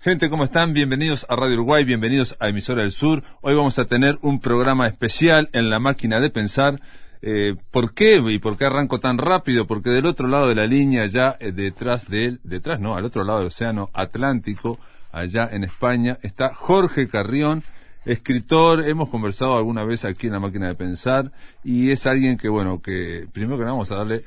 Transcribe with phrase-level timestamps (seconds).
[0.00, 0.72] Gente, ¿cómo están?
[0.72, 3.22] Bienvenidos a Radio Uruguay, bienvenidos a Emisora del Sur.
[3.42, 6.80] Hoy vamos a tener un programa especial en la máquina de pensar.
[7.20, 9.66] Eh, ¿Por qué y por qué arranco tan rápido?
[9.66, 13.04] Porque del otro lado de la línea, ya eh, detrás de él, detrás no, al
[13.04, 14.78] otro lado del Océano Atlántico,
[15.12, 17.64] allá en España, está Jorge Carrión,
[18.04, 22.48] escritor, hemos conversado alguna vez aquí en la máquina de pensar y es alguien que,
[22.48, 24.24] bueno, que primero que nada vamos a darle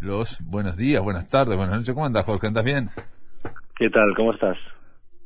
[0.00, 1.94] los buenos días, buenas tardes, buenas noches.
[1.94, 2.46] ¿Cómo andas, Jorge?
[2.46, 2.90] ¿Andas bien?
[3.76, 4.14] ¿Qué tal?
[4.16, 4.56] ¿Cómo estás?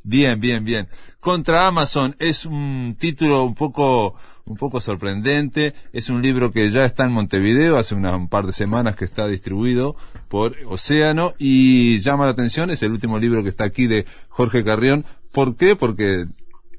[0.05, 0.89] Bien, bien, bien.
[1.21, 4.15] Contra Amazon es un título un poco,
[4.47, 5.75] un poco sorprendente.
[5.93, 9.27] Es un libro que ya está en Montevideo, hace un par de semanas que está
[9.27, 9.97] distribuido
[10.29, 12.71] por Océano y llama la atención.
[12.71, 15.05] Es el último libro que está aquí de Jorge Carrión.
[15.33, 15.77] ¿Por qué?
[15.77, 16.25] Porque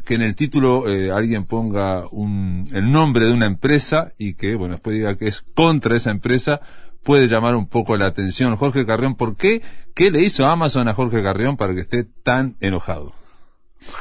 [0.09, 4.55] que en el título eh, alguien ponga un, el nombre de una empresa y que,
[4.55, 6.61] bueno, después diga que es contra esa empresa,
[7.05, 8.55] puede llamar un poco la atención.
[8.55, 9.61] Jorge Carrión, ¿por qué?
[9.95, 13.13] ¿Qué le hizo Amazon a Jorge Carrión para que esté tan enojado?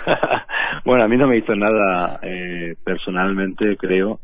[0.87, 4.19] bueno, a mí no me hizo nada eh, personalmente, creo.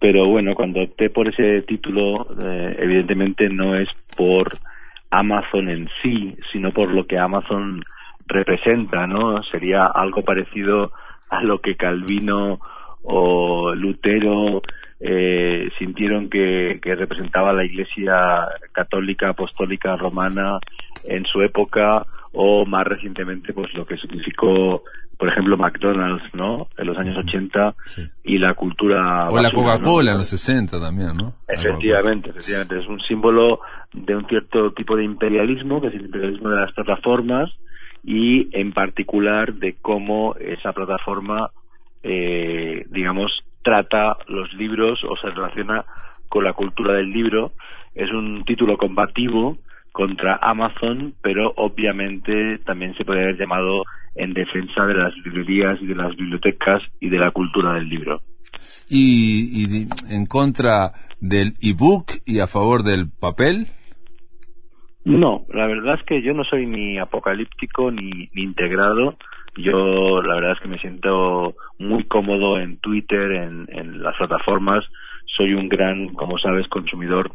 [0.00, 4.50] Pero bueno, cuando opté por ese título, eh, evidentemente no es por
[5.10, 7.82] Amazon en sí, sino por lo que Amazon
[8.24, 9.42] representa, ¿no?
[9.42, 10.90] Sería algo parecido
[11.32, 12.60] a lo que Calvino
[13.02, 14.60] o Lutero
[15.00, 20.58] eh, sintieron que, que, representaba la Iglesia católica apostólica romana
[21.04, 24.84] en su época o más recientemente pues lo que significó
[25.18, 27.74] por ejemplo McDonald's no en los años 80
[28.24, 32.78] y la cultura o la Coca-Cola en los 60 también no efectivamente efectivamente.
[32.78, 33.58] Es un símbolo
[33.92, 37.50] de un cierto tipo de imperialismo que es el imperialismo de las plataformas
[38.02, 41.50] y en particular de cómo esa plataforma,
[42.02, 43.32] eh, digamos,
[43.62, 45.84] trata los libros o se relaciona
[46.28, 47.52] con la cultura del libro.
[47.94, 49.58] Es un título combativo
[49.92, 55.86] contra Amazon, pero obviamente también se puede haber llamado en defensa de las librerías y
[55.86, 58.22] de las bibliotecas y de la cultura del libro.
[58.88, 63.68] ¿Y, y en contra del ebook y a favor del papel?
[65.04, 69.16] No, la verdad es que yo no soy ni apocalíptico ni, integrado.
[69.56, 74.84] Yo la verdad es que me siento muy cómodo en Twitter, en, las plataformas.
[75.26, 77.32] Soy un gran, como sabes, consumidor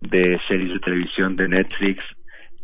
[0.00, 2.02] de series de televisión, de Netflix,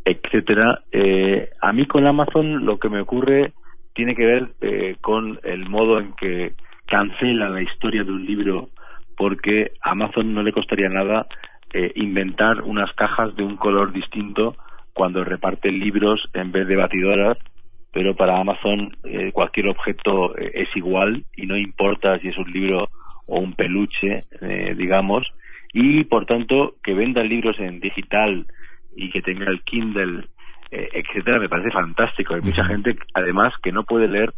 [0.05, 0.81] etcétera.
[0.91, 3.53] Eh, a mí con Amazon lo que me ocurre
[3.95, 6.55] tiene que ver eh, con el modo en que
[6.87, 8.69] cancela la historia de un libro,
[9.17, 11.27] porque a Amazon no le costaría nada
[11.79, 14.57] eh, inventar unas cajas de un color distinto
[14.95, 17.37] cuando reparten libros en vez de batidoras,
[17.93, 22.51] pero para Amazon eh, cualquier objeto eh, es igual y no importa si es un
[22.51, 22.89] libro
[23.27, 24.21] o un peluche,
[24.75, 25.27] digamos,
[25.75, 28.47] y por tanto que vendan libros en digital
[28.97, 30.29] y que tenga el Kindle,
[30.71, 32.35] etcétera, me parece fantástico.
[32.35, 34.33] Hay mucha gente, además, que no puede leer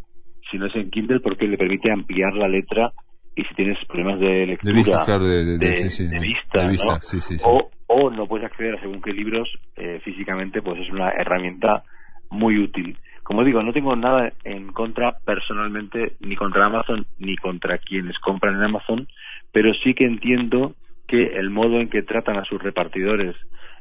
[0.49, 2.91] si no es en Kindle porque le permite ampliar la letra
[3.35, 6.99] y si tienes problemas de lectura, de vista,
[7.45, 11.83] O, o no puedes acceder a según qué libros eh, físicamente, pues es una herramienta
[12.29, 12.97] muy útil.
[13.23, 18.55] Como digo, no tengo nada en contra personalmente ni contra Amazon ni contra quienes compran
[18.55, 19.07] en Amazon,
[19.51, 20.73] pero sí que entiendo
[21.07, 23.35] que el modo en que tratan a sus repartidores,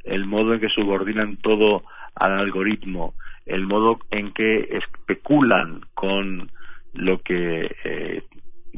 [0.04, 1.82] el modo en que subordinan todo
[2.14, 3.14] al algoritmo,
[3.46, 6.50] el modo en que especulan con
[6.94, 8.22] lo que eh,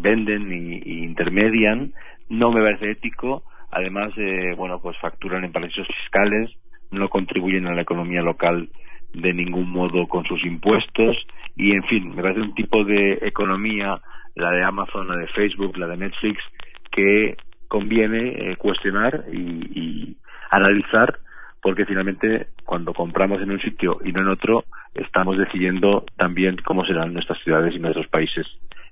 [0.00, 1.92] venden y, intermedian,
[2.28, 3.42] no me parece ético.
[3.70, 6.50] Además, eh, bueno, pues facturan en paraísos fiscales,
[6.90, 8.68] no contribuyen a la economía local
[9.12, 11.16] de ningún modo con sus impuestos
[11.56, 14.00] y, en fin, me parece un tipo de economía,
[14.34, 16.42] la de Amazon, la de Facebook, la de Netflix,
[16.90, 17.36] que
[17.68, 20.16] conviene eh, cuestionar y, y
[20.50, 21.18] analizar
[21.62, 24.64] porque finalmente cuando compramos en un sitio y no en otro
[24.94, 28.46] estamos decidiendo también cómo serán nuestras ciudades y nuestros países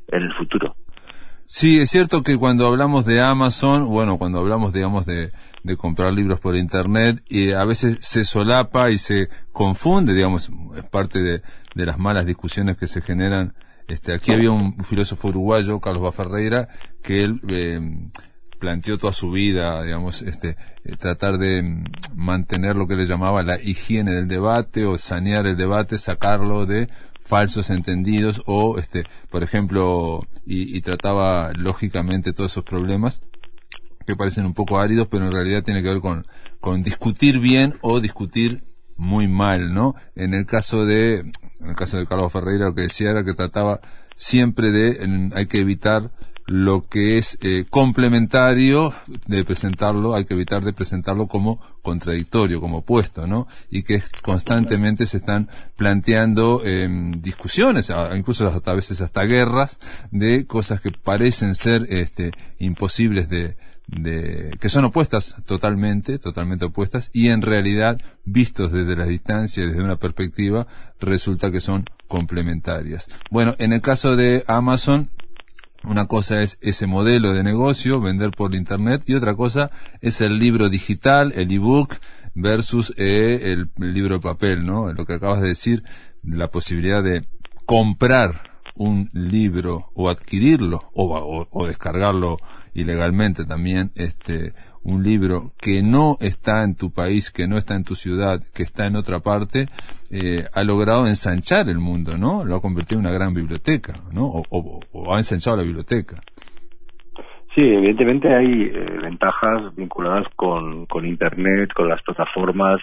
[0.09, 0.77] en el futuro.
[1.51, 6.13] Sí, es cierto que cuando hablamos de Amazon, bueno, cuando hablamos, digamos, de, de comprar
[6.13, 11.41] libros por Internet, y a veces se solapa y se confunde, digamos, es parte de,
[11.75, 13.55] de las malas discusiones que se generan.
[13.89, 16.69] Este, aquí había un filósofo uruguayo, Carlos Baferreira,
[17.03, 17.81] que él eh,
[18.59, 21.85] planteó toda su vida, digamos, este, eh, tratar de mm,
[22.15, 26.91] mantener lo que le llamaba la higiene del debate o sanear el debate, sacarlo de
[27.29, 33.21] falsos entendidos o, este, por ejemplo, y, trataba lógicamente todos esos problemas
[34.07, 36.27] que parecen un poco áridos, pero en realidad tiene que ver con,
[36.61, 38.65] con discutir bien o discutir
[38.97, 39.95] muy mal, ¿no?
[40.17, 43.35] En el caso de, en el caso de Carlos Ferreira, lo que decía era que
[43.35, 43.81] trataba
[44.17, 46.11] siempre de, hay que evitar
[46.49, 48.95] lo que es eh, complementario
[49.27, 53.47] de presentarlo, hay que evitar de presentarlo como contradictorio, como opuesto, ¿no?
[53.71, 59.79] Y que constantemente se están planteando eh, discusiones, incluso hasta a veces hasta guerras,
[60.11, 67.11] de cosas que parecen ser este, imposibles de, de, que son opuestas totalmente, totalmente opuestas,
[67.13, 70.67] y en realidad, vistos desde la distancia, desde una perspectiva,
[70.99, 73.07] resulta que son complementarias.
[73.31, 75.11] Bueno, en el caso de Amazon,
[75.85, 79.71] una cosa es ese modelo de negocio, vender por internet, y otra cosa
[80.01, 81.97] es el libro digital, el ebook,
[82.35, 84.93] versus eh, el, libro de papel, ¿no?
[84.93, 85.83] Lo que acabas de decir,
[86.23, 87.27] la posibilidad de
[87.67, 92.39] comprar un libro o adquirirlo o, o descargarlo
[92.75, 94.53] ilegalmente también, este,
[94.89, 98.63] un libro que no está en tu país, que no está en tu ciudad, que
[98.63, 99.67] está en otra parte,
[100.11, 102.45] eh, ha logrado ensanchar el mundo, ¿no?
[102.45, 104.27] Lo ha convertido en una gran biblioteca, ¿no?
[104.51, 106.21] O, ha ensanchado la biblioteca.
[107.55, 112.81] Sí, evidentemente hay eh, ventajas vinculadas con, con Internet, con las plataformas,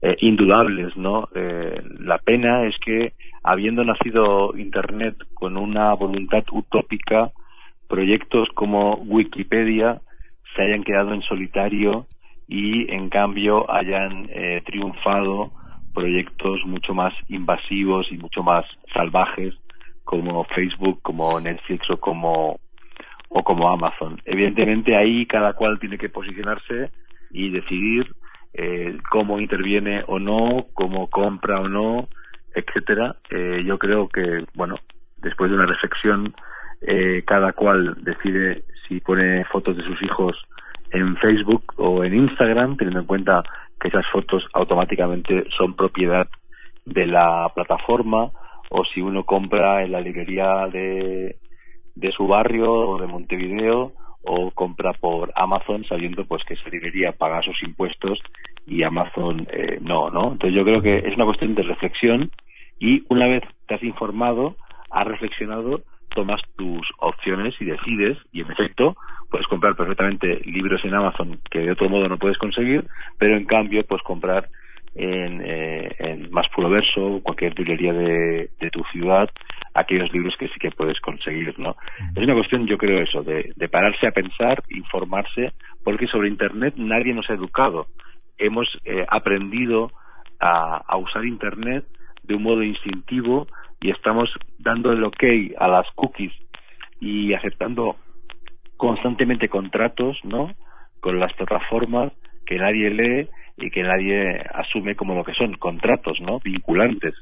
[0.00, 1.28] eh, indudables, ¿no?
[1.34, 7.32] la pena es que, habiendo nacido Internet con una voluntad utópica,
[7.88, 10.00] proyectos como Wikipedia
[10.54, 12.06] se hayan quedado en solitario
[12.46, 15.52] y en cambio hayan eh, triunfado
[15.94, 19.54] proyectos mucho más invasivos y mucho más salvajes
[20.04, 22.58] como Facebook, como Netflix o como
[23.30, 24.20] o como Amazon.
[24.24, 26.90] Evidentemente ahí cada cual tiene que posicionarse
[27.30, 28.06] y decidir
[28.54, 32.08] eh, cómo interviene o no, cómo compra o no,
[32.54, 33.16] etcétera.
[33.30, 34.76] Eh, yo creo que bueno,
[35.18, 36.34] después de una reflexión
[36.80, 40.36] eh, cada cual decide si pone fotos de sus hijos
[40.90, 43.42] en Facebook o en Instagram, teniendo en cuenta
[43.80, 46.28] que esas fotos automáticamente son propiedad
[46.84, 48.30] de la plataforma,
[48.70, 51.36] o si uno compra en la librería de,
[51.94, 53.92] de su barrio o de Montevideo,
[54.24, 58.20] o compra por Amazon sabiendo pues que esa librería paga sus impuestos
[58.66, 60.32] y Amazon eh, no, ¿no?
[60.32, 62.30] Entonces yo creo que es una cuestión de reflexión
[62.78, 64.56] y una vez te has informado,
[64.90, 65.82] has reflexionado,
[66.14, 68.96] tomas tus opciones y decides y en efecto
[69.30, 72.84] puedes comprar perfectamente libros en Amazon que de otro modo no puedes conseguir
[73.18, 74.48] pero en cambio puedes comprar
[74.94, 79.30] en, eh, en Más Puro Verso cualquier librería de, tu ciudad
[79.80, 81.76] aquellos libros que sí que puedes conseguir no
[82.14, 85.52] es una cuestión yo creo eso de, pararse a pensar informarse
[85.84, 87.86] porque sobre internet nadie nos ha educado
[88.38, 89.90] hemos eh, aprendido
[90.40, 91.84] a, a usar internet
[92.22, 93.46] de un modo instintivo
[93.80, 95.24] y estamos dando el ok
[95.58, 96.32] a las cookies
[97.00, 97.96] y aceptando
[98.76, 100.52] constantemente contratos, ¿no?
[101.00, 102.12] Con las plataformas
[102.46, 106.40] que nadie lee y que nadie asume como lo que son contratos, ¿no?
[106.40, 107.14] Vinculantes.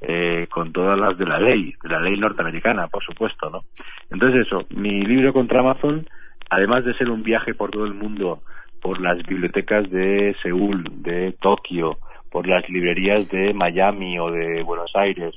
[0.00, 3.62] Eh, con todas las de la ley, de la ley norteamericana, por supuesto, ¿no?
[4.10, 6.06] Entonces eso, mi libro contra Amazon,
[6.50, 8.42] además de ser un viaje por todo el mundo,
[8.80, 11.98] por las bibliotecas de Seúl, de Tokio,
[12.30, 15.34] por las librerías de Miami o de Buenos Aires,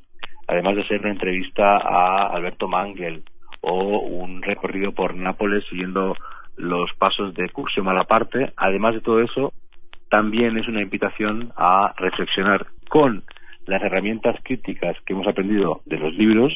[0.48, 3.24] además de ser una entrevista a Alberto Mangel
[3.62, 6.16] o un recorrido por Nápoles siguiendo
[6.58, 9.54] los pasos de Cursio Malaparte, además de todo eso,
[10.10, 13.24] también es una invitación a reflexionar con
[13.72, 16.54] las herramientas críticas que hemos aprendido de los libros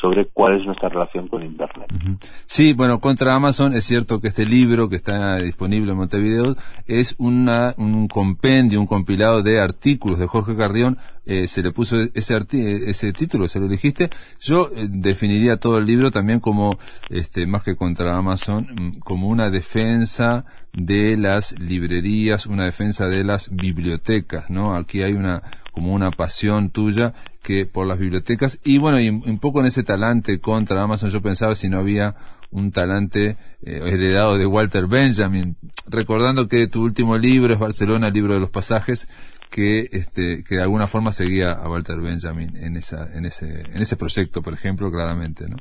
[0.00, 1.86] sobre cuál es nuestra relación con Internet.
[2.44, 7.14] Sí, bueno, contra Amazon es cierto que este libro que está disponible en Montevideo es
[7.18, 10.98] una, un compendio, un compilado de artículos de Jorge Carrión.
[11.24, 12.36] Eh, se le puso ese,
[12.86, 14.10] ese título, se lo dijiste.
[14.40, 19.28] Yo eh, definiría todo el libro también como, este, más que contra Amazon, mm, como
[19.28, 24.76] una defensa de las librerías, una defensa de las bibliotecas, ¿no?
[24.76, 25.42] Aquí hay una,
[25.76, 29.82] como una pasión tuya que por las bibliotecas y bueno, y un poco en ese
[29.82, 32.14] talante contra Amazon yo pensaba si no había
[32.50, 38.14] un talante eh, heredado de Walter Benjamin, recordando que tu último libro es Barcelona, el
[38.14, 39.06] libro de los pasajes,
[39.50, 43.76] que este que de alguna forma seguía a Walter Benjamin en esa en ese en
[43.76, 45.58] ese proyecto, por ejemplo, claramente, ¿no?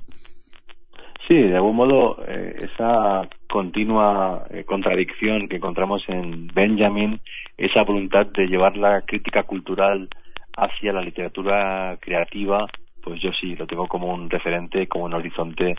[1.27, 7.19] Sí, de algún modo eh, esa continua eh, contradicción que encontramos en Benjamin,
[7.57, 10.07] esa voluntad de llevar la crítica cultural
[10.55, 12.67] hacia la literatura creativa,
[13.01, 15.75] pues yo sí lo tengo como un referente, como un horizonte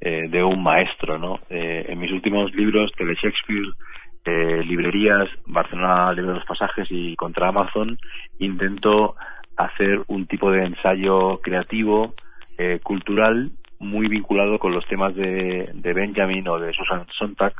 [0.00, 1.40] eh, de un maestro, ¿no?
[1.50, 7.98] En mis últimos libros, Tele Shakespeare, librerías, Barcelona Libre de los Pasajes y contra Amazon,
[8.38, 9.16] intento
[9.56, 12.14] hacer un tipo de ensayo creativo,
[12.82, 13.50] cultural,
[13.84, 17.54] muy vinculado con los temas de, de Benjamin o de Susan Sontag,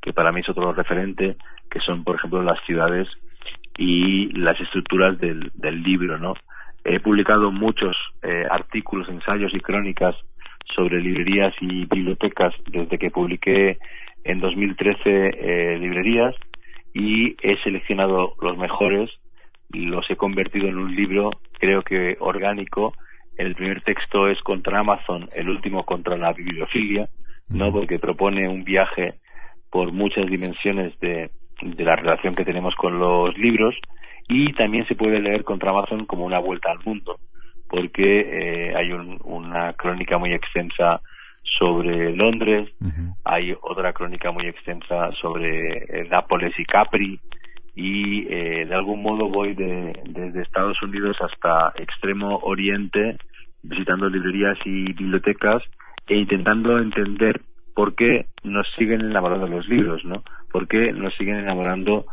[0.00, 1.36] que para mí es otro referente,
[1.70, 3.08] que son, por ejemplo, las ciudades
[3.76, 5.50] y las estructuras del,
[5.82, 6.34] libro, ¿no?
[6.84, 10.14] He publicado muchos eh, artículos, ensayos y crónicas
[10.74, 13.78] sobre librerías y bibliotecas desde que publiqué
[14.24, 16.34] en 2013 eh, librerías
[16.92, 19.10] y he seleccionado los mejores,
[19.70, 22.94] los he convertido en un libro, creo que orgánico.
[23.36, 27.08] El primer texto es contra Amazon, el último contra la bibliofilia,
[27.48, 27.72] ¿no?
[27.72, 29.14] Porque propone un viaje
[29.70, 31.30] por muchas dimensiones de,
[31.62, 33.74] de la relación que tenemos con los libros
[34.28, 37.18] y también se puede leer contra Amazon como una vuelta al mundo
[37.68, 41.00] porque eh, hay una crónica muy extensa
[41.58, 42.70] sobre Londres,
[43.24, 47.18] hay otra crónica muy extensa sobre eh, Nápoles y Capri
[47.74, 53.16] y eh, de algún modo voy de, desde Estados Unidos hasta Extremo Oriente
[53.62, 55.62] visitando librerías y bibliotecas
[56.06, 57.40] e intentando entender
[57.74, 60.22] por qué nos siguen enamorando los libros, ¿no?
[60.52, 62.06] ¿Por qué nos siguen enamorando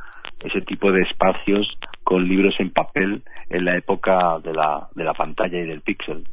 [0.44, 5.13] ese tipo de espacios con libros en papel en la época de la, de la
[5.13, 6.24] pantalla y del píxel.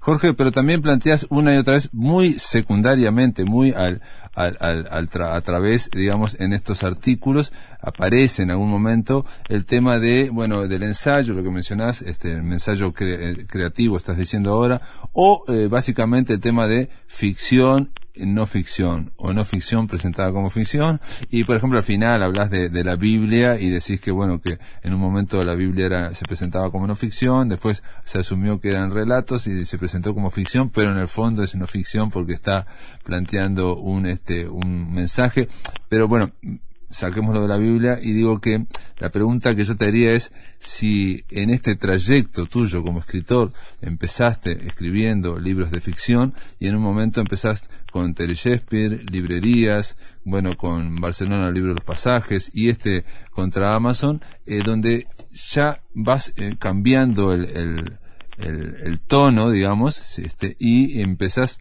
[0.00, 4.00] Jorge, pero también planteas una y otra vez muy secundariamente, muy al,
[4.34, 10.30] al, al, a través, digamos, en estos artículos aparece en algún momento el tema de,
[10.30, 14.80] bueno, del ensayo, lo que mencionás, este, el ensayo eh, creativo, estás diciendo ahora,
[15.12, 17.90] o eh, básicamente el tema de ficción
[18.26, 21.00] no ficción o no ficción presentada como ficción.
[21.30, 24.58] Y por ejemplo al final hablas de, de, la Biblia y decís que bueno que
[24.82, 28.70] en un momento la Biblia era, se presentaba como no ficción después se asumió que
[28.70, 32.32] eran relatos y se presentó como ficción pero en el fondo es no ficción porque
[32.32, 32.66] está
[33.04, 35.48] planteando un este un mensaje.
[35.88, 36.32] Pero bueno
[36.90, 38.66] saquémoslo de la Biblia y digo que
[38.98, 44.66] la pregunta que yo te haría es si en este trayecto tuyo como escritor empezaste
[44.66, 50.96] escribiendo libros de ficción y en un momento empezaste con Terry Shakespeare, librerías, bueno, con
[50.96, 57.32] Barcelona Libro de los Pasajes y este contra Amazon, eh, donde ya vas eh, cambiando
[57.32, 57.98] el, el,
[58.38, 61.58] el, tono, digamos, este, y empezás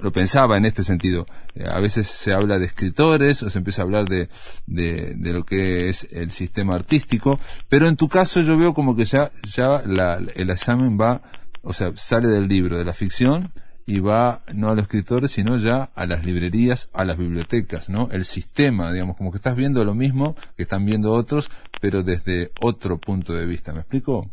[0.00, 1.26] lo pensaba en este sentido.
[1.54, 4.28] Eh, a veces se habla de escritores o se empieza a hablar de,
[4.66, 7.38] de, lo que es el sistema artístico,
[7.68, 11.22] pero en tu caso yo veo como que ya, ya la, el examen va,
[11.62, 13.48] o sea, sale del libro, de la ficción,
[13.86, 18.08] y va no a los escritores, sino ya a las librerías, a las bibliotecas, ¿no?
[18.10, 21.48] El sistema, digamos, como que estás viendo lo mismo que están viendo otros,
[21.80, 23.72] pero desde otro punto de vista.
[23.72, 24.28] ¿Me explico?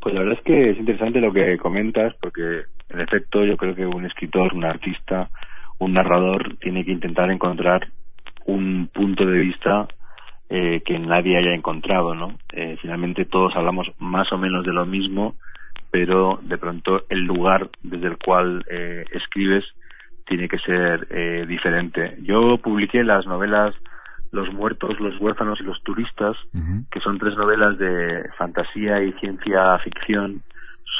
[0.00, 3.74] Pues la verdad es que es interesante lo que comentas, porque en efecto, yo creo
[3.74, 5.28] que un escritor, un artista,
[5.78, 7.88] un narrador tiene que intentar encontrar
[8.46, 9.88] un punto de vista
[10.50, 12.36] eh, que nadie haya encontrado, ¿no?
[12.52, 15.34] Eh, finalmente todos hablamos más o menos de lo mismo,
[15.90, 19.64] pero de pronto el lugar desde el cual eh, escribes
[20.26, 22.16] tiene que ser eh, diferente.
[22.22, 23.74] Yo publiqué las novelas
[24.30, 26.34] Los muertos, los huérfanos y los turistas,
[26.90, 30.40] que son tres novelas de fantasía y ciencia ficción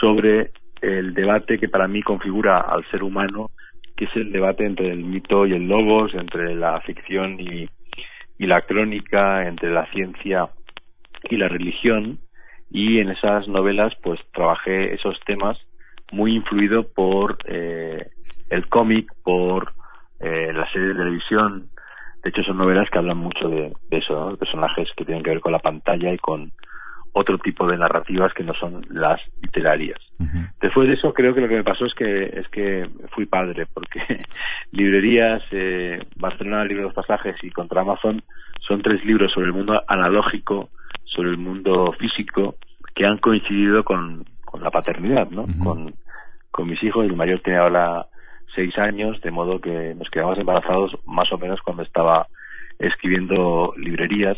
[0.01, 0.51] sobre
[0.83, 3.51] el debate que para mí configura al ser humano,
[3.97, 7.69] que es el debate entre el mito y el logos, entre la ficción y,
[8.39, 10.49] y la crónica, entre la ciencia
[11.31, 12.19] y la religión.
[12.71, 15.59] Y en esas novelas, pues trabajé esos temas
[16.11, 18.11] muy influido por eh,
[18.51, 19.73] el cómic, por
[20.21, 21.71] eh, la serie de televisión.
[22.23, 25.53] De hecho, son novelas que hablan mucho de, eso, personajes que tienen que ver con
[25.53, 26.53] la pantalla y con
[27.13, 29.99] otro tipo de narrativas que no son las literarias.
[30.61, 33.67] Después de eso creo que lo que me pasó es que es que fui padre
[33.73, 34.01] porque
[34.71, 38.23] librerías eh, Barcelona Libro de los Pasajes y contra Amazon
[38.67, 40.71] son tres libros sobre el mundo analógico,
[41.05, 42.55] sobre el mundo físico
[42.95, 45.47] que han coincidido con, con la paternidad, ¿no?
[45.63, 45.95] Con
[46.53, 48.07] con mis hijos, el mayor tiene ahora
[48.55, 52.29] seis años, de modo que nos quedamos embarazados más o menos cuando estaba
[52.79, 54.37] escribiendo librerías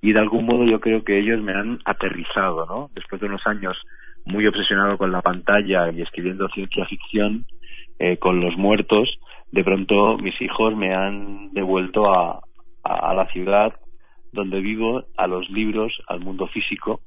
[0.00, 2.90] y de algún modo yo creo que ellos me han aterrizado, ¿no?
[2.94, 3.76] Después de unos años
[4.24, 7.46] muy obsesionado con la pantalla y escribiendo ciencia ficción
[7.98, 9.18] eh, con los muertos,
[9.52, 12.40] de pronto mis hijos me han devuelto a,
[12.82, 13.74] a, la ciudad
[14.32, 17.00] donde vivo, a los libros, al mundo físico,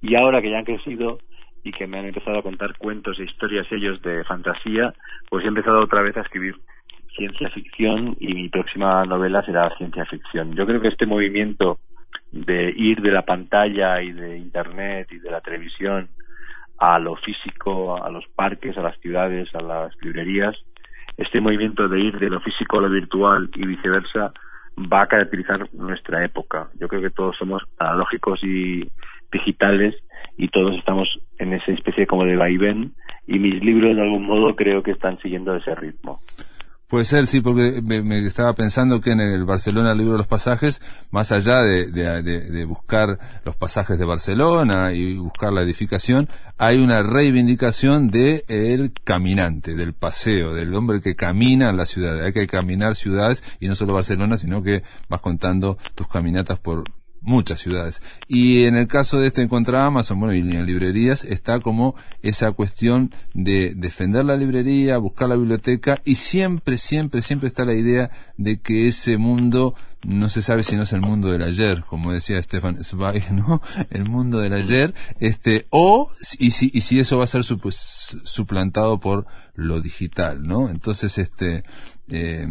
[0.00, 1.18] y ahora que ya han crecido
[1.62, 4.94] y que me han empezado a contar cuentos e historias ellos de fantasía,
[5.28, 6.56] pues he empezado otra vez a escribir
[7.14, 10.54] ciencia ficción y mi próxima novela será ciencia ficción.
[10.54, 11.78] Yo creo que este movimiento
[12.32, 16.08] de ir de la pantalla y de internet y de la televisión
[16.78, 20.56] a lo físico, a los parques, a las ciudades, a las librerías,
[21.16, 24.32] este movimiento de ir de lo físico a lo virtual y viceversa
[24.90, 26.70] va a caracterizar nuestra época.
[26.78, 28.90] Yo creo que todos somos analógicos y
[29.30, 29.94] digitales
[30.38, 32.94] y todos estamos en esa especie como de vaivén
[33.26, 36.22] y mis libros de algún modo creo que están siguiendo ese ritmo.
[36.90, 40.82] Puede ser, sí, porque me, estaba pensando que en el Barcelona libro de los pasajes,
[41.12, 46.28] más allá de, buscar los pasajes de Barcelona y buscar la edificación,
[46.58, 52.24] hay una reivindicación de el caminante, del paseo, del hombre que camina en la ciudad.
[52.24, 56.82] Hay que caminar ciudades y no solo Barcelona, sino que vas contando tus caminatas por
[57.20, 58.02] muchas ciudades.
[58.28, 62.52] Y en el caso de este contra Amazon, bueno, y en librerías, está como esa
[62.52, 68.10] cuestión de defender la librería, buscar la biblioteca, y siempre, siempre, siempre está la idea
[68.36, 72.12] de que ese mundo no se sabe si no es el mundo del ayer, como
[72.12, 73.60] decía Stefan Zweig, ¿no?
[73.90, 78.98] El mundo del ayer, este, o, y si, y si eso va a ser suplantado
[78.98, 80.70] por lo digital, ¿no?
[80.70, 81.64] Entonces, este,
[82.10, 82.46] eh,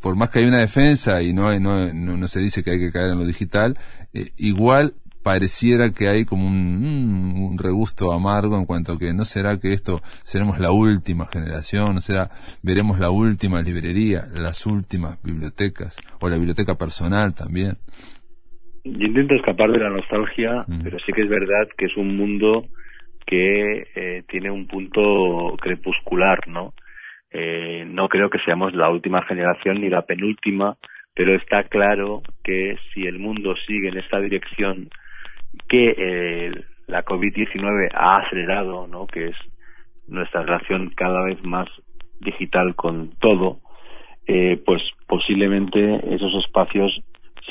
[0.00, 2.92] por más que hay una defensa y no, no, no, se dice que hay que
[2.92, 3.76] caer en lo digital,
[4.14, 9.24] eh, igual pareciera que hay como un, un, regusto amargo en cuanto a que no
[9.24, 12.30] será que esto seremos la última generación, no será
[12.62, 17.76] veremos la última librería, las últimas bibliotecas o la biblioteca personal también.
[18.84, 20.82] Yo intento escapar de la nostalgia, mm.
[20.82, 22.64] pero sí que es verdad que es un mundo
[23.26, 26.72] que eh, tiene un punto crepuscular, ¿no?
[27.32, 30.76] Eh, no creo que seamos la última generación ni la penúltima,
[31.14, 34.90] pero está claro que si el mundo sigue en esta dirección
[35.68, 36.52] que eh,
[36.86, 39.06] la COVID-19 ha acelerado, ¿no?
[39.06, 39.36] que es
[40.08, 41.68] nuestra relación cada vez más
[42.20, 43.58] digital con todo,
[44.26, 47.02] eh, pues posiblemente esos espacios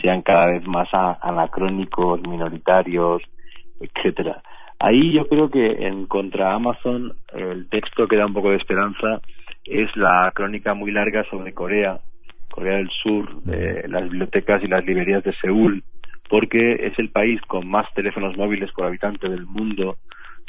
[0.02, 3.24] sean cada vez más anacrónicos, minoritarios,
[3.80, 4.42] etcétera.
[4.80, 9.20] Ahí yo creo que en contra Amazon el texto que da un poco de esperanza
[9.66, 12.00] es la crónica muy larga sobre Corea,
[12.50, 15.84] Corea del Sur, las bibliotecas y las librerías de Seúl,
[16.30, 19.98] porque es el país con más teléfonos móviles por habitante del mundo,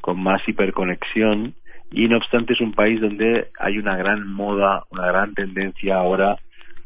[0.01, 1.55] con más hiperconexión,
[1.93, 6.37] y no obstante es un país donde hay una gran moda, una gran tendencia ahora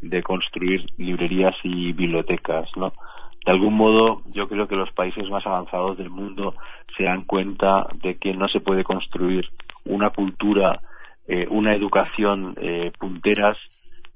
[0.00, 2.92] de construir librerías y bibliotecas, ¿no?
[3.44, 6.54] De algún modo, yo creo que los países más avanzados del mundo
[6.96, 9.46] se dan cuenta de que no se puede construir
[9.84, 10.80] una cultura
[11.26, 13.56] eh, una educación eh, punteras,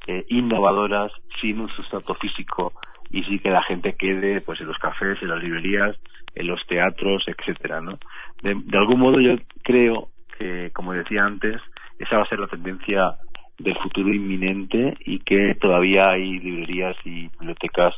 [0.06, 2.72] eh, innovadoras, sin un sustrato físico
[3.10, 5.96] y sí que la gente quede pues en los cafés, en las librerías,
[6.34, 7.98] en los teatros, etcétera, ¿no?
[8.42, 11.60] De, algún modo yo creo que, como decía antes,
[11.98, 13.14] esa va a ser la tendencia
[13.58, 17.94] del futuro inminente y que todavía hay librerías y bibliotecas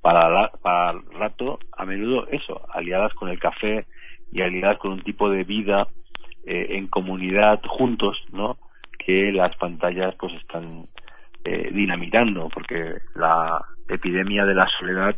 [0.00, 3.86] para, para el rato, a menudo eso, aliadas con el café
[4.32, 5.86] y aliadas con un tipo de vida
[6.46, 8.56] eh, en comunidad juntos, ¿no?
[8.98, 10.86] Que las pantallas pues están
[11.44, 15.16] eh, dinamitando, porque la epidemia de la soledad,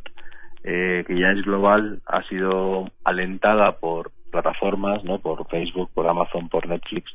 [0.64, 5.18] eh, que ya es global, ha sido alentada por plataformas, ¿no?
[5.18, 7.12] Por Facebook, por Amazon, por Netflix,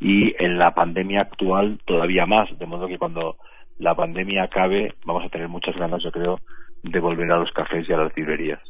[0.00, 3.36] y en la pandemia actual todavía más, de modo que cuando
[3.78, 6.40] la pandemia acabe vamos a tener muchas ganas, yo creo,
[6.82, 8.60] de volver a los cafés y a las librerías.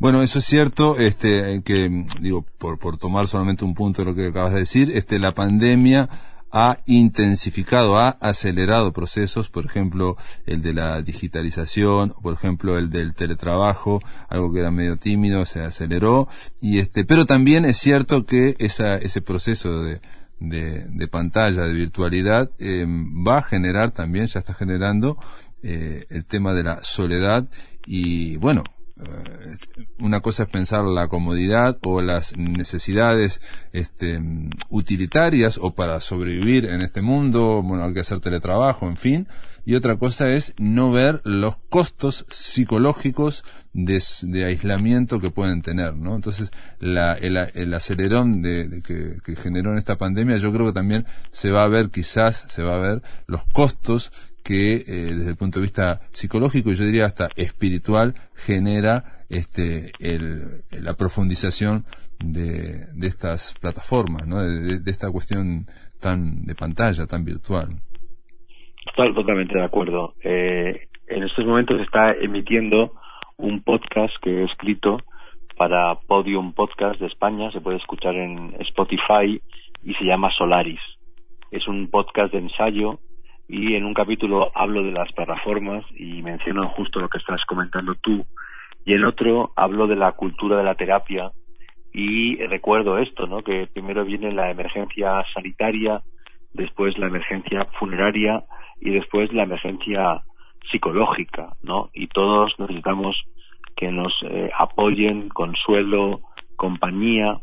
[0.00, 4.14] Bueno, eso es cierto, este, que, digo, por, por tomar solamente un punto de lo
[4.14, 6.08] que acabas de decir, este, la pandemia
[6.52, 13.12] ha intensificado, ha acelerado procesos, por ejemplo, el de la digitalización, por ejemplo, el del
[13.14, 16.28] teletrabajo, algo que era medio tímido, se aceleró,
[16.60, 20.00] y este, pero también es cierto que esa, ese proceso de,
[20.38, 25.18] de, de pantalla, de virtualidad, eh, va a generar también, ya está generando,
[25.64, 27.48] eh, el tema de la soledad,
[27.84, 28.62] y bueno,
[29.98, 33.40] una cosa es pensar la comodidad o las necesidades
[33.72, 34.20] este,
[34.68, 39.28] utilitarias o para sobrevivir en este mundo, bueno, hay que hacer teletrabajo, en fin,
[39.64, 46.14] y otra cosa es no ver los costos psicológicos de, aislamiento que pueden tener, ¿no?
[46.14, 51.04] Entonces, la, el, acelerón de, que, que generó en esta pandemia, yo creo que también
[51.30, 54.10] se va a ver, quizás se va a ver los costos
[54.44, 59.92] que eh, desde el punto de vista psicológico y yo diría hasta espiritual genera este
[60.00, 61.84] el, la profundización
[62.18, 64.42] de, de estas plataformas, ¿no?
[64.42, 65.66] de, esta cuestión
[66.00, 67.68] tan de pantalla, tan virtual.
[68.86, 70.14] Estoy totalmente de acuerdo.
[70.22, 72.92] Eh, en estos momentos está emitiendo
[73.36, 74.98] un podcast que he escrito
[75.56, 79.40] para Podium Podcast de España, se puede escuchar en Spotify
[79.84, 80.80] y se llama Solaris.
[81.50, 83.00] Es un podcast de ensayo
[83.48, 87.94] y en un capítulo hablo de las plataformas y menciono justo lo que estás comentando
[87.94, 88.24] tú
[88.84, 91.32] y en otro hablo de la cultura de la terapia
[91.92, 93.42] y recuerdo esto, ¿no?
[93.42, 96.02] Que primero viene la emergencia sanitaria
[96.52, 98.44] después la emergencia funeraria
[98.80, 100.22] y después la emergencia
[100.70, 101.90] psicológica, ¿no?
[101.94, 103.16] Y todos necesitamos
[103.76, 106.20] que nos eh, apoyen, consuelo,
[106.56, 107.38] compañía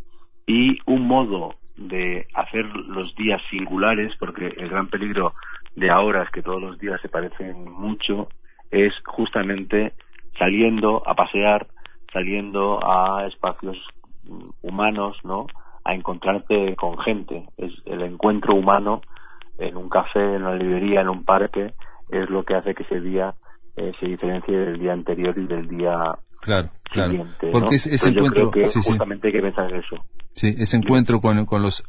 [0.45, 5.33] y un modo de hacer los días singulares, porque el gran peligro
[5.75, 8.29] de ahora es que todos los días se parecen mucho,
[8.71, 9.93] es justamente
[10.37, 11.67] saliendo a pasear,
[12.11, 13.77] saliendo a espacios
[14.61, 15.47] humanos, ¿no?
[15.83, 17.45] A encontrarte con gente.
[17.57, 19.01] Es el encuentro humano
[19.57, 21.73] en un café, en una librería, en un parque,
[22.09, 23.33] es lo que hace que ese día
[23.75, 25.97] eh, se diferencie del día anterior y del día
[26.41, 27.25] claro, claro.
[27.51, 29.97] Porque ese encuentro, justamente hay que pensar en eso.
[30.33, 31.83] Sí, ese encuentro con, con los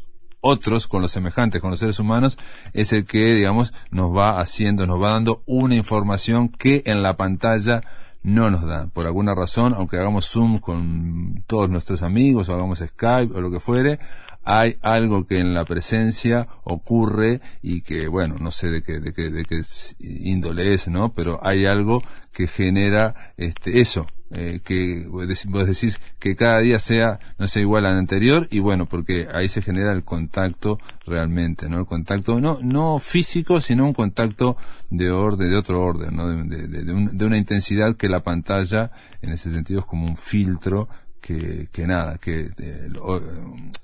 [0.46, 2.38] otros, con los semejantes, con los seres humanos,
[2.72, 7.16] es el que, digamos, nos va haciendo, nos va dando una información que en la
[7.16, 7.82] pantalla
[8.22, 8.90] no nos dan.
[8.90, 13.50] Por alguna razón, aunque hagamos Zoom con todos nuestros amigos o hagamos Skype o lo
[13.50, 14.00] que fuere,
[14.46, 19.12] hay algo que en la presencia ocurre y que, bueno, no sé de qué, de
[19.12, 19.62] qué, de qué
[19.98, 21.12] índole es, ¿no?
[21.12, 27.21] Pero hay algo que genera este, eso, eh, que vos decís que cada día sea
[27.39, 31.79] no sea igual al anterior y bueno porque ahí se genera el contacto realmente no
[31.79, 34.57] el contacto no no físico sino un contacto
[34.91, 38.91] de orden de otro orden no de, de, de una intensidad que la pantalla
[39.23, 40.89] en ese sentido es como un filtro
[41.27, 42.89] que, que nada, que eh,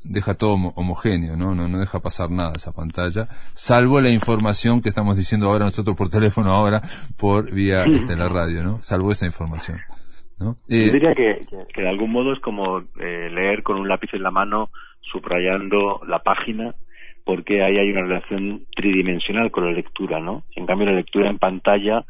[0.05, 1.57] deja todo homogéneo, ¿no?
[1.57, 1.67] ¿no?
[1.67, 6.09] No deja pasar nada esa pantalla, salvo la información que estamos diciendo ahora nosotros por
[6.09, 6.83] teléfono, ahora
[7.17, 8.79] por vía este, la radio, ¿no?
[8.81, 9.81] Salvo esa información.
[10.39, 10.57] ¿No?
[10.69, 11.41] Eh, Yo diría que,
[11.73, 16.01] que, de algún modo es como eh, leer con un lápiz en la mano, subrayando
[16.07, 16.75] la página,
[17.25, 20.45] porque ahí hay una relación tridimensional con la lectura, ¿no?
[20.57, 22.05] En cambio, la lectura en pantalla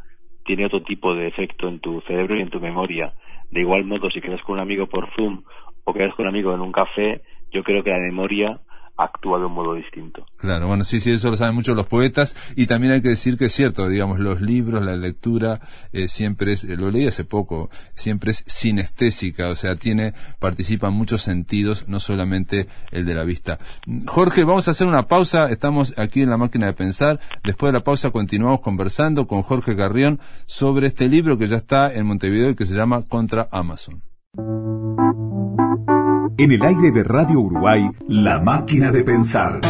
[0.45, 3.13] tiene otro tipo de efecto en tu cerebro y en tu memoria.
[3.51, 5.43] De igual modo, si quedas con un amigo por Zoom
[5.85, 8.61] o quedas con un amigo en un café, yo creo que la memoria
[8.97, 10.27] actúa de un modo distinto.
[10.37, 13.37] Claro, bueno, sí, sí, eso lo saben mucho los poetas y también hay que decir
[13.37, 15.61] que es cierto, digamos, los libros, la lectura
[15.93, 21.23] eh, siempre es, lo leí hace poco, siempre es sinestésica, o sea, tiene, participan muchos
[21.23, 23.59] sentidos, no solamente el de la vista.
[24.07, 27.79] Jorge, vamos a hacer una pausa, estamos aquí en la máquina de pensar, después de
[27.79, 32.51] la pausa continuamos conversando con Jorge Carrión sobre este libro que ya está en Montevideo
[32.51, 34.03] y que se llama Contra Amazon.
[34.35, 39.61] En el aire de Radio Uruguay, La Máquina de Pensar.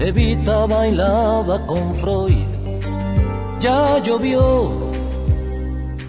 [0.00, 2.46] Evita bailaba con Freud.
[3.60, 4.72] Ya llovió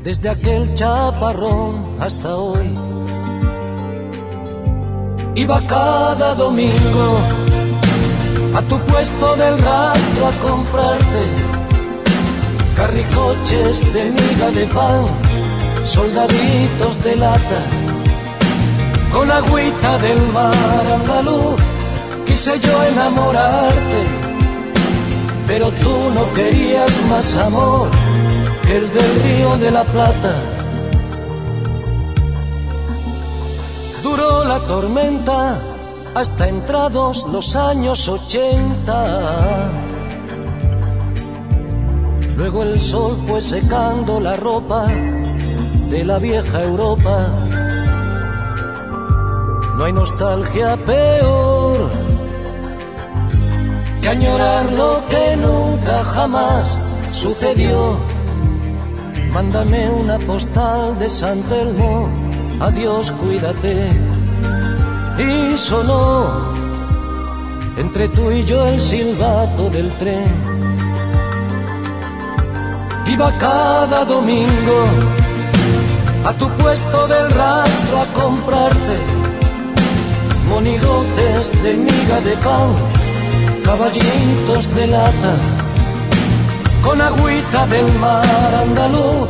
[0.01, 2.69] desde aquel chaparrón hasta hoy.
[5.35, 7.19] Iba cada domingo
[8.55, 11.23] a tu puesto del rastro a comprarte
[12.77, 15.05] carricoches de miga de pan,
[15.83, 17.61] soldaditos de lata,
[19.11, 21.70] con agüita del mar andaluz
[22.31, 24.05] quise yo enamorarte,
[25.47, 27.89] pero tú no querías más amor
[28.65, 30.35] que el del río de la Plata.
[34.01, 35.59] Duró la tormenta
[36.15, 39.69] hasta entrados los años ochenta.
[42.37, 47.27] Luego el sol fue secando la ropa de la vieja Europa.
[49.75, 51.50] No hay nostalgia peor
[54.01, 56.77] que añorar lo que nunca jamás
[57.11, 57.97] sucedió.
[59.31, 62.09] Mándame una postal de San Telmo,
[62.59, 63.91] adiós, cuídate.
[65.17, 66.25] Y sonó
[67.77, 70.33] entre tú y yo el silbato del tren.
[73.07, 74.79] Iba cada domingo
[76.25, 78.97] a tu puesto del rastro a comprarte
[80.49, 83.10] monigotes de miga de pan
[83.71, 85.33] caballitos de lata,
[86.83, 89.29] con agüita del mar andaluz.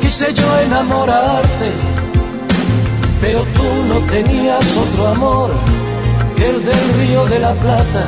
[0.00, 1.68] Quise yo enamorarte,
[3.20, 5.50] pero tú no tenías otro amor
[6.36, 8.04] que el del río de la Plata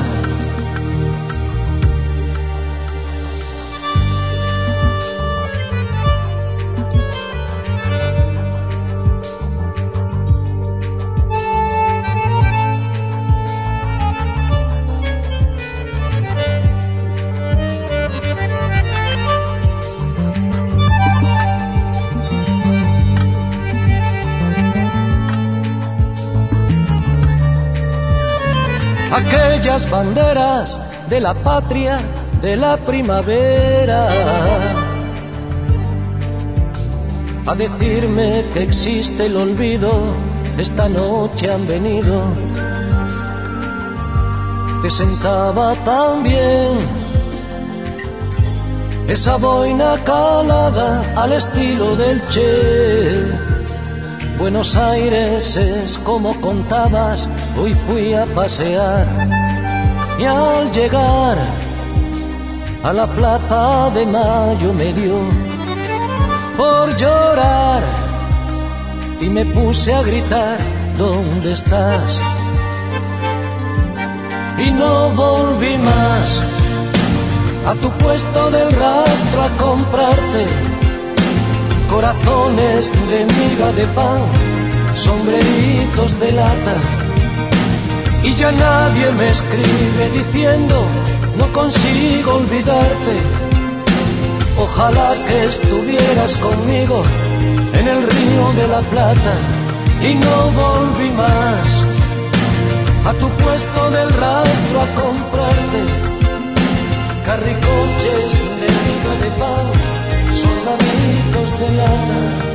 [29.16, 31.98] aquellas banderas de la patria
[32.42, 34.08] de la primavera.
[37.46, 39.90] A decirme que existe el olvido,
[40.58, 42.20] esta noche han venido.
[44.82, 47.06] Te sentaba tan bien
[49.08, 53.55] esa boina calada al estilo del Che
[54.38, 59.06] Buenos Aires es como contabas, hoy fui a pasear
[60.18, 61.38] y al llegar
[62.82, 65.20] a la plaza de Mayo me dio
[66.58, 67.82] por llorar
[69.22, 70.58] y me puse a gritar,
[70.98, 72.20] ¿dónde estás?
[74.58, 76.42] Y no volví más
[77.66, 80.65] a tu puesto del rastro a comprarte
[81.88, 84.22] corazones de miga de pan,
[84.94, 86.76] sombreritos de lata.
[88.22, 90.84] Y ya nadie me escribe diciendo,
[91.36, 93.16] no consigo olvidarte.
[94.58, 97.02] Ojalá que estuvieras conmigo
[97.74, 99.34] en el río de la Plata
[100.00, 101.84] y no volví más
[103.06, 105.80] a tu puesto del rastro a comprarte
[107.24, 109.75] carricoches de miga de pan
[111.58, 112.45] soldaditos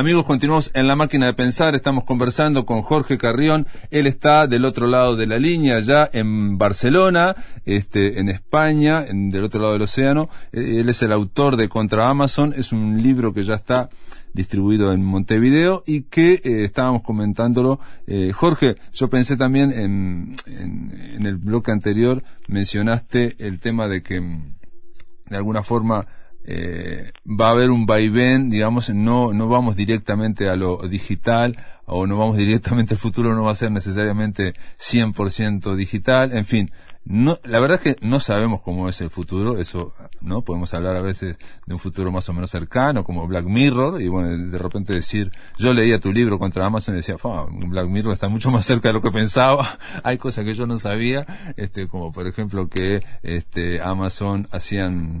[0.00, 4.64] Amigos, continuamos en la máquina de pensar, estamos conversando con Jorge Carrión, él está del
[4.64, 7.36] otro lado de la línea, ya en Barcelona,
[7.66, 12.08] este, en España, del otro lado del océano, eh, él es el autor de Contra
[12.08, 13.90] Amazon, es un libro que ya está
[14.32, 17.78] distribuido en Montevideo y que eh, estábamos comentándolo.
[18.06, 24.18] Eh, Jorge, yo pensé también en, en el bloque anterior, mencionaste el tema de que
[24.18, 24.54] mm,
[25.28, 26.06] de alguna forma
[26.44, 32.06] eh, va a haber un vaivén, digamos, no, no vamos directamente a lo digital o
[32.06, 36.70] no vamos directamente al futuro, no va a ser necesariamente 100% digital, en fin,
[37.04, 40.42] no, la verdad es que no sabemos cómo es el futuro, eso, ¿no?
[40.42, 44.08] Podemos hablar a veces de un futuro más o menos cercano, como Black Mirror, y
[44.08, 47.16] bueno, de repente decir, yo leía tu libro contra Amazon y decía,
[47.50, 50.76] Black Mirror está mucho más cerca de lo que pensaba, hay cosas que yo no
[50.76, 55.20] sabía, este, como por ejemplo que, este, Amazon hacían,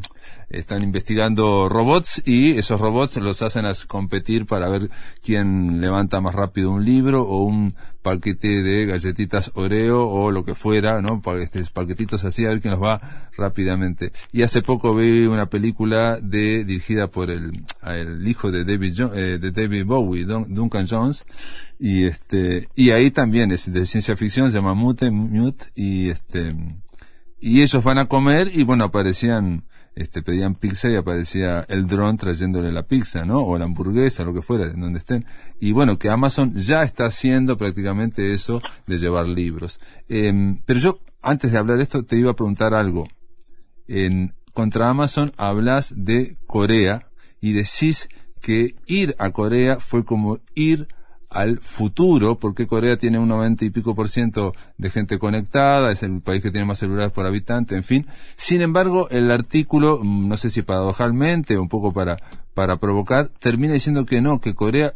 [0.50, 4.90] están investigando robots y esos robots los hacen a competir para ver
[5.22, 10.54] quién levanta más rápido un libro o un paquete de galletitas Oreo o lo que
[10.54, 11.22] fuera, ¿no?
[11.40, 13.00] Este, paquetitos así, a ver quién nos va
[13.36, 14.12] rápidamente.
[14.32, 19.50] Y hace poco vi una película dirigida por el, el hijo de David, eh, de
[19.52, 21.24] David Bowie, Duncan Jones,
[21.78, 26.54] y este, y ahí también es de ciencia ficción, se llama Mute, Mute, y este,
[27.40, 29.64] y ellos van a comer y bueno, aparecían,
[30.00, 33.40] este, pedían pizza y aparecía el dron trayéndole la pizza, ¿no?
[33.40, 35.26] O la hamburguesa, lo que fuera, en donde estén.
[35.60, 39.78] Y bueno, que Amazon ya está haciendo prácticamente eso de llevar libros.
[40.08, 43.08] Em, pero yo, antes de hablar esto, te iba a preguntar algo.
[43.88, 47.10] En, contra Amazon hablas de Corea
[47.42, 48.08] y decís
[48.40, 50.88] que ir a Corea fue como ir
[51.30, 56.02] al futuro, porque Corea tiene un 90 y pico por ciento de gente conectada, es
[56.02, 58.06] el país que tiene más celulares por habitante, en fin.
[58.36, 62.16] Sin embargo, el artículo, mm, no sé si paradojalmente un poco para,
[62.52, 64.92] para provocar, termina diciendo que no, que Corea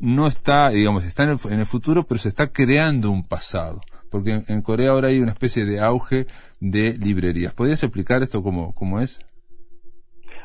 [0.00, 3.80] no está, digamos, está en el, en el futuro, pero se está creando un pasado.
[4.10, 6.26] Porque en, Corea ahora hay una especie de auge
[6.60, 7.52] de librerías.
[7.52, 9.20] ¿Podrías explicar esto cómo, cómo es?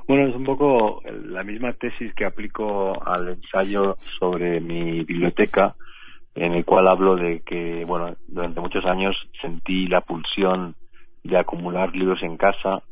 [0.05, 5.75] Bueno, es un poco la misma tesis que aplico al ensayo sobre mi biblioteca,
[6.35, 10.75] en el cual hablo de que, bueno, durante muchos años sentí la pulsión
[11.23, 12.83] de acumular libros en casa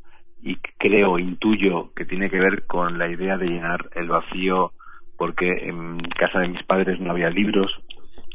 [0.41, 4.71] y creo, intuyo que tiene que ver con la idea de llenar el vacío
[5.17, 7.71] porque en casa de mis padres no había libros.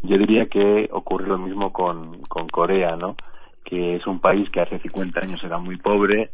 [0.02, 3.16] Yo diría que ocurre lo mismo con, con Corea, ¿no?
[3.64, 6.30] Que es un país que hace 50 años era muy pobre,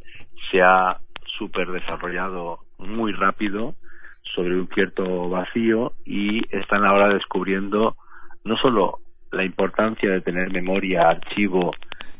[0.50, 0.98] se ha
[1.42, 3.74] súper desarrollado muy rápido
[4.22, 7.96] sobre un cierto vacío y están ahora descubriendo
[8.44, 9.00] no solo
[9.32, 11.72] la importancia de tener memoria, archivo,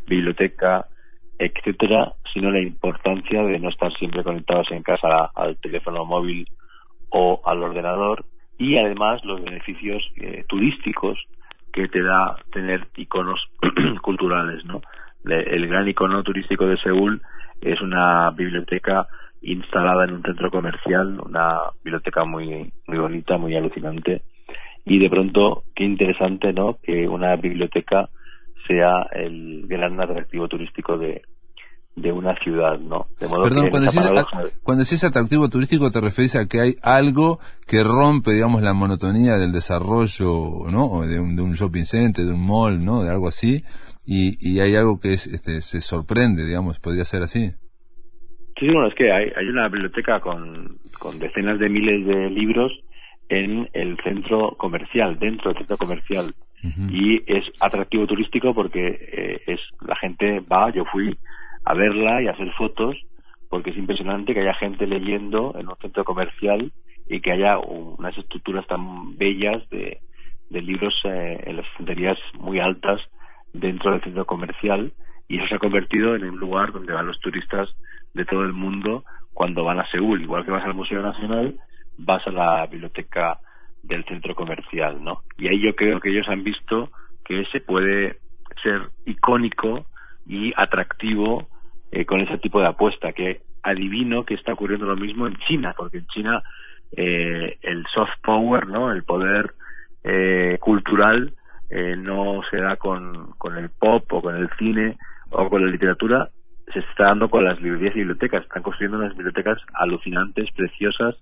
[0.08, 0.86] biblioteca,
[1.38, 6.48] etcétera, sino la importancia de no estar siempre conectados en casa al teléfono móvil
[7.10, 8.24] o al ordenador
[8.58, 11.16] y además los beneficios eh, turísticos
[11.72, 13.40] que te da tener iconos
[14.02, 14.82] culturales, ¿no?
[15.24, 17.22] El gran icono turístico de Seúl
[17.62, 19.06] es una biblioteca
[19.40, 24.22] instalada en un centro comercial, una biblioteca muy muy bonita, muy alucinante
[24.84, 26.78] y de pronto qué interesante, ¿no?
[26.82, 28.08] Que una biblioteca
[28.66, 31.22] sea el gran atractivo turístico de,
[31.94, 33.06] de una ciudad, ¿no?
[33.18, 34.10] Perdón, cuando, decís,
[34.62, 39.36] cuando decís atractivo turístico te refieres a que hay algo que rompe, digamos, la monotonía
[39.36, 41.02] del desarrollo, ¿no?
[41.02, 43.02] De un, de un shopping center, de un mall, ¿no?
[43.02, 43.62] De algo así,
[44.04, 47.50] y, y hay algo que es, este, se sorprende, digamos, podría ser así.
[48.58, 52.72] Sí, bueno, es que hay, hay una biblioteca con, con decenas de miles de libros
[53.28, 56.34] en el centro comercial, dentro del centro comercial
[56.90, 61.16] y es atractivo turístico porque eh, es la gente va, yo fui
[61.64, 62.96] a verla y a hacer fotos
[63.48, 66.72] porque es impresionante que haya gente leyendo en un centro comercial
[67.08, 69.98] y que haya unas estructuras tan bellas de,
[70.50, 73.00] de libros eh, en las estanterías muy altas
[73.52, 74.92] dentro del centro comercial
[75.28, 77.74] y eso se ha convertido en un lugar donde van los turistas
[78.14, 81.58] de todo el mundo cuando van a Seúl, igual que vas al Museo Nacional,
[81.96, 83.38] vas a la biblioteca
[83.82, 85.22] del centro comercial, ¿no?
[85.38, 86.90] Y ahí yo creo que ellos han visto
[87.24, 88.18] que se puede
[88.62, 89.86] ser icónico
[90.26, 91.48] y atractivo
[91.90, 95.74] eh, con ese tipo de apuesta, que adivino que está ocurriendo lo mismo en China,
[95.76, 96.42] porque en China
[96.96, 98.92] eh, el soft power, ¿no?
[98.92, 99.54] El poder
[100.04, 101.34] eh, cultural
[101.74, 104.98] eh, no se da con, con el pop o con el cine
[105.30, 106.28] o con la literatura,
[106.70, 108.42] se está dando con las librerías y bibliotecas.
[108.42, 111.16] Están construyendo unas bibliotecas alucinantes, preciosas,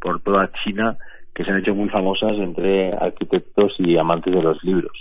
[0.00, 0.96] por toda China,
[1.34, 4.92] que se han hecho muy famosas entre arquitectos y amantes de los libros.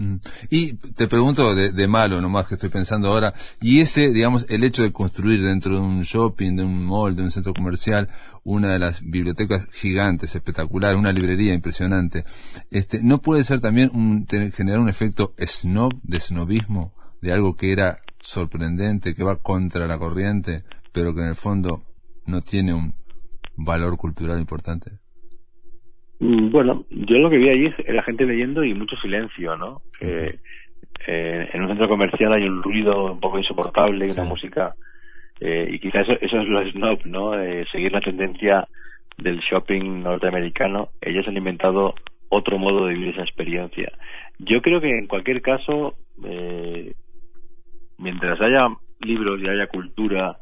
[0.00, 0.16] Mm.
[0.48, 4.64] Y te pregunto de, de, malo nomás que estoy pensando ahora, y ese, digamos, el
[4.64, 8.08] hecho de construir dentro de un shopping, de un mall, de un centro comercial,
[8.42, 12.24] una de las bibliotecas gigantes, espectacular, una librería impresionante,
[12.70, 17.70] este, ¿no puede ser también un, generar un efecto snob, de snobismo, de algo que
[17.70, 21.84] era sorprendente, que va contra la corriente, pero que en el fondo
[22.24, 22.94] no tiene un
[23.54, 24.99] valor cultural importante?
[26.20, 29.82] Mm, bueno, yo lo que vi allí es la gente leyendo y mucho silencio, ¿no?
[30.00, 30.38] Eh,
[31.06, 34.74] en un centro comercial hay un ruido un poco insoportable y una música
[35.40, 37.32] eh, y quizás eso, es lo snob, ¿no?
[37.72, 38.68] seguir la tendencia
[39.16, 40.90] del shopping norteamericano.
[41.00, 41.94] Ellos han inventado
[42.28, 43.92] otro modo de vivir esa experiencia.
[44.38, 46.94] Yo creo que en cualquier caso, eh,
[47.98, 48.68] mientras haya
[49.00, 50.38] libros y haya cultura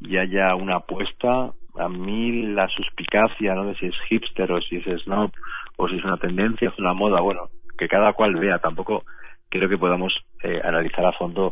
[0.00, 4.76] y haya una apuesta, a mí la suspicacia, no sé si es hipster o si
[4.76, 5.30] es snob
[5.76, 9.04] o si es una tendencia, es una moda, bueno, que cada cual vea, tampoco
[9.48, 10.12] creo que podamos
[10.42, 11.50] eh, analizar a fondo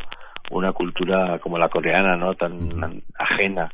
[0.51, 2.35] una cultura como la coreana, ¿no?
[2.35, 3.71] Tan, ajena.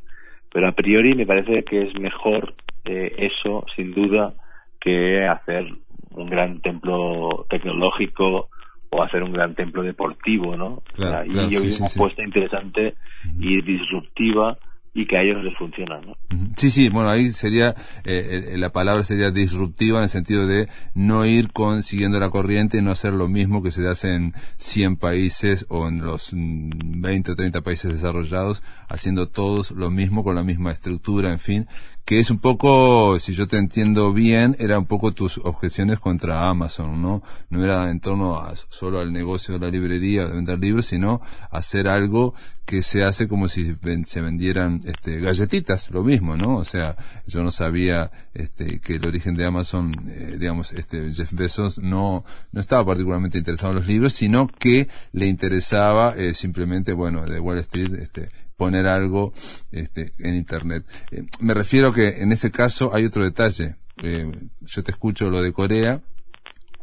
[0.50, 4.34] Pero a priori me parece que es mejor eh, eso, sin duda,
[4.80, 5.66] que hacer
[6.10, 8.48] un gran templo tecnológico
[8.90, 10.82] o hacer un gran templo deportivo, ¿no?
[11.24, 12.94] y yo vi una apuesta interesante
[13.40, 14.58] y disruptiva
[14.94, 16.00] y que a ellos les funciona.
[16.00, 16.16] ¿no?
[16.57, 17.74] Sí, sí, bueno, ahí sería,
[18.05, 22.78] eh, la palabra sería disruptiva en el sentido de no ir con, siguiendo la corriente
[22.78, 27.32] y no hacer lo mismo que se hace en 100 países o en los 20
[27.32, 31.66] o 30 países desarrollados, haciendo todos lo mismo con la misma estructura, en fin,
[32.05, 36.48] que es un poco, si yo te entiendo bien, era un poco tus objeciones contra
[36.48, 37.22] Amazon, ¿no?
[37.48, 41.20] No era en torno a, solo al negocio de la librería, de vender libros, sino
[41.50, 42.34] hacer algo
[42.64, 43.76] que se hace como si
[44.07, 46.57] se vendieran este, galletitas, lo mismo, ¿no?
[46.57, 46.96] O sea,
[47.26, 52.24] yo no sabía este, que el origen de Amazon, eh, digamos, este, Jeff Bezos no,
[52.50, 57.38] no estaba particularmente interesado en los libros, sino que le interesaba eh, simplemente, bueno, de
[57.38, 58.30] Wall Street, este,
[58.62, 59.32] poner algo
[59.72, 60.84] este, en Internet.
[61.10, 63.74] Eh, me refiero que en ese caso hay otro detalle.
[64.04, 66.00] Eh, yo te escucho lo de Corea,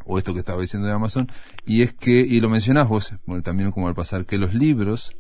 [0.04, 1.32] o esto que estaba diciendo de Amazon,
[1.66, 3.14] y es que, y lo mencionás vos,
[3.46, 5.16] también como al pasar, que los libros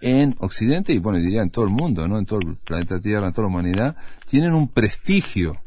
[0.00, 2.16] en Occidente y bueno, diría en todo el mundo, ¿no?
[2.18, 5.60] En todo el planeta Tierra, en toda la humanidad, tienen un prestigio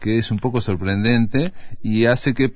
[0.00, 1.52] que es un poco sorprendente
[1.82, 2.52] y hace que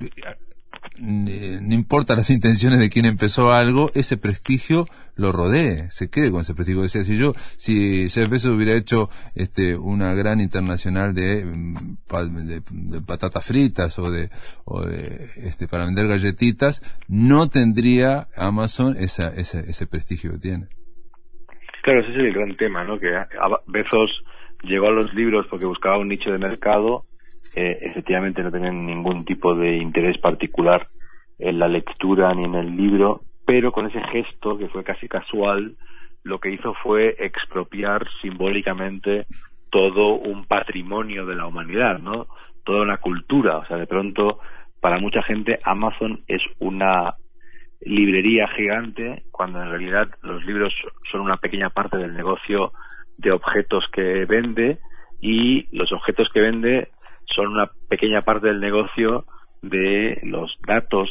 [0.99, 6.41] no importa las intenciones de quien empezó algo, ese prestigio lo rodee, se quede con
[6.41, 6.81] ese prestigio.
[6.81, 13.45] Decía, si yo, si Jeff Bezos hubiera hecho este, una gran internacional de, de, patatas
[13.45, 14.29] fritas o de,
[14.65, 20.67] o de este, para vender galletitas, no tendría Amazon esa, ese, ese prestigio que tiene.
[21.83, 22.97] Claro, ese es el gran tema, ¿no?
[22.99, 23.11] Que
[23.67, 24.23] Bezos
[24.63, 27.05] llegó a los libros porque buscaba un nicho de mercado
[27.55, 30.85] eh, efectivamente no tienen ningún tipo de interés particular
[31.39, 35.75] en la lectura ni en el libro, pero con ese gesto que fue casi casual,
[36.23, 39.25] lo que hizo fue expropiar simbólicamente
[39.69, 42.27] todo un patrimonio de la humanidad, ¿no?
[42.63, 44.39] Toda una cultura, o sea, de pronto
[44.81, 47.15] para mucha gente Amazon es una
[47.81, 50.73] librería gigante cuando en realidad los libros
[51.11, 52.71] son una pequeña parte del negocio
[53.17, 54.79] de objetos que vende
[55.21, 56.89] y los objetos que vende
[57.33, 59.25] son una pequeña parte del negocio
[59.61, 61.09] de los datos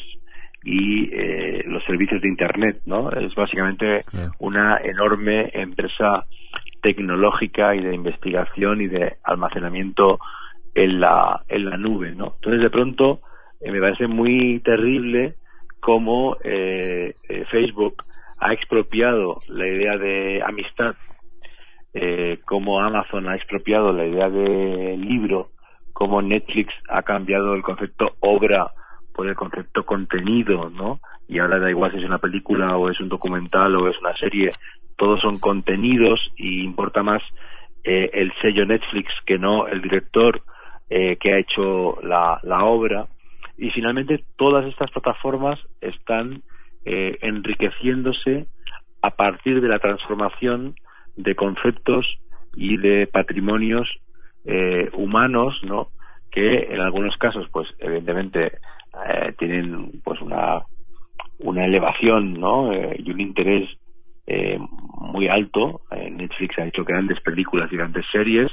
[0.65, 3.11] y eh, los servicios de Internet, ¿no?
[3.11, 4.05] Es básicamente
[4.39, 6.25] una enorme empresa
[6.81, 10.19] tecnológica y de investigación y de almacenamiento
[10.75, 12.35] en la, en la nube, ¿no?
[12.37, 13.21] Entonces, de pronto,
[13.61, 15.35] eh, me parece muy terrible
[15.81, 17.15] cómo eh,
[17.51, 18.05] Facebook
[18.41, 20.95] ha expropiado la idea de amistad,
[22.47, 25.51] cómo Amazon ha expropiado la idea de libro,
[25.95, 28.67] cómo Netflix ha cambiado el concepto obra
[29.15, 31.01] por el concepto contenido, ¿no?
[31.27, 34.13] Y ahora da igual si es una película o es un documental o es una
[34.15, 34.51] serie,
[34.97, 37.23] todos son contenidos y importa más
[37.85, 40.43] eh, el sello Netflix que no el director
[40.91, 43.07] eh, que ha hecho la, la obra.
[43.57, 46.43] Y finalmente todas estas plataformas están
[46.85, 48.47] eh, enriqueciéndose
[49.01, 50.75] a partir de la transformación
[51.17, 52.19] de conceptos
[52.57, 53.89] y de patrimonios
[54.45, 55.89] eh, humanos, ¿no?
[56.31, 58.59] Que en algunos casos, pues, evidentemente,
[59.09, 60.63] eh, tienen, pues, una,
[61.39, 62.73] una elevación, ¿no?
[62.73, 63.69] Eh, y un interés
[64.27, 64.59] eh,
[64.99, 65.83] muy alto.
[65.91, 68.51] Netflix ha hecho grandes películas y grandes series.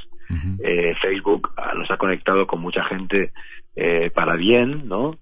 [1.02, 3.32] Facebook nos ha conectado con mucha gente
[4.14, 5.18] para bien, ¿no?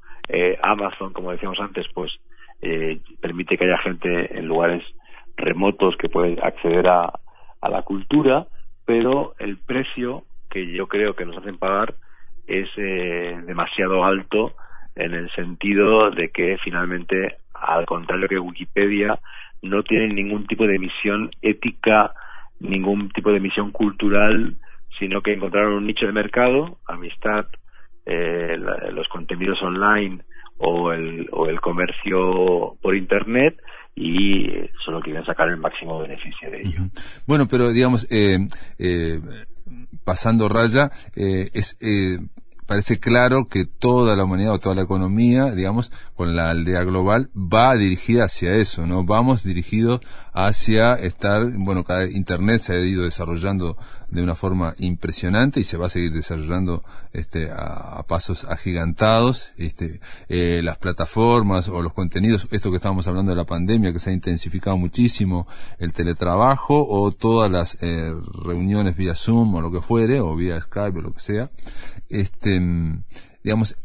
[0.62, 2.12] Amazon, como decíamos antes, pues
[3.20, 4.84] permite que haya gente en lugares
[5.38, 7.12] remotos que puede acceder a,
[7.62, 8.48] a la cultura,
[8.86, 11.94] pero el precio que yo creo que nos hacen pagar
[12.48, 14.56] es eh, demasiado alto
[14.96, 19.20] en el sentido de que finalmente, al contrario que Wikipedia,
[19.62, 22.14] no tiene ningún tipo de misión ética,
[22.60, 24.56] ningún tipo de misión cultural,
[24.98, 27.46] sino que encontraron un nicho de mercado, amistad,
[28.06, 28.58] eh,
[28.92, 30.24] los contenidos online
[30.58, 33.62] o el, o el comercio por Internet
[33.96, 34.48] y
[34.84, 36.82] solo quieren sacar el máximo beneficio de ello.
[37.28, 39.20] Bueno, pero digamos, eh, eh,
[40.04, 42.20] pasando raya, eh, es, eh,
[42.66, 47.30] parece claro que toda la humanidad o toda la economía, digamos, con la aldea global,
[47.36, 49.04] va dirigida hacia eso, ¿no?
[49.04, 50.02] Vamos dirigidos
[50.34, 53.76] hacia estar, bueno, cada Internet se ha ido desarrollando
[54.12, 56.84] de una forma impresionante y se va a seguir desarrollando
[57.14, 59.52] este, a, pasos agigantados.
[59.58, 64.00] Este, eh, las plataformas o los contenidos, esto que estábamos hablando de la pandemia, que
[64.00, 65.48] se ha intensificado muchísimo,
[65.78, 70.60] el teletrabajo o todas las eh, reuniones vía Zoom o lo que fuere, o vía
[70.60, 71.52] Skype o lo que sea,
[72.10, 72.62] este,
[73.44, 73.76] digamos,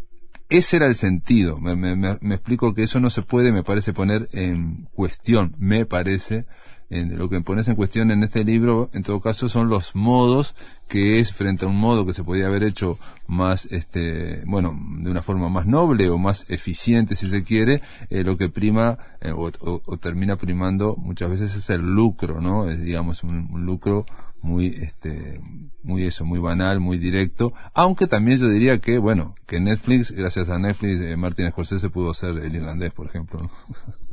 [0.48, 1.58] ese era el sentido.
[1.58, 5.86] Me, me, me, explico que eso no se puede, me parece, poner en cuestión, me
[5.86, 6.46] parece,
[6.90, 10.54] en, lo que pones en cuestión en este libro, en todo caso, son los modos
[10.88, 15.10] que es frente a un modo que se podía haber hecho más, este, bueno, de
[15.10, 17.80] una forma más noble o más eficiente, si se quiere,
[18.10, 19.50] eh, lo que prima eh, o,
[19.98, 22.68] termina primando muchas veces es el lucro, ¿no?
[22.68, 24.04] Es, digamos, un lucro
[24.44, 25.40] muy, este,
[25.82, 30.48] muy eso, muy banal, muy directo, aunque también yo diría que, bueno, que Netflix, gracias
[30.50, 33.50] a Netflix, eh, Martin Scorsese pudo ser el irlandés, por ejemplo.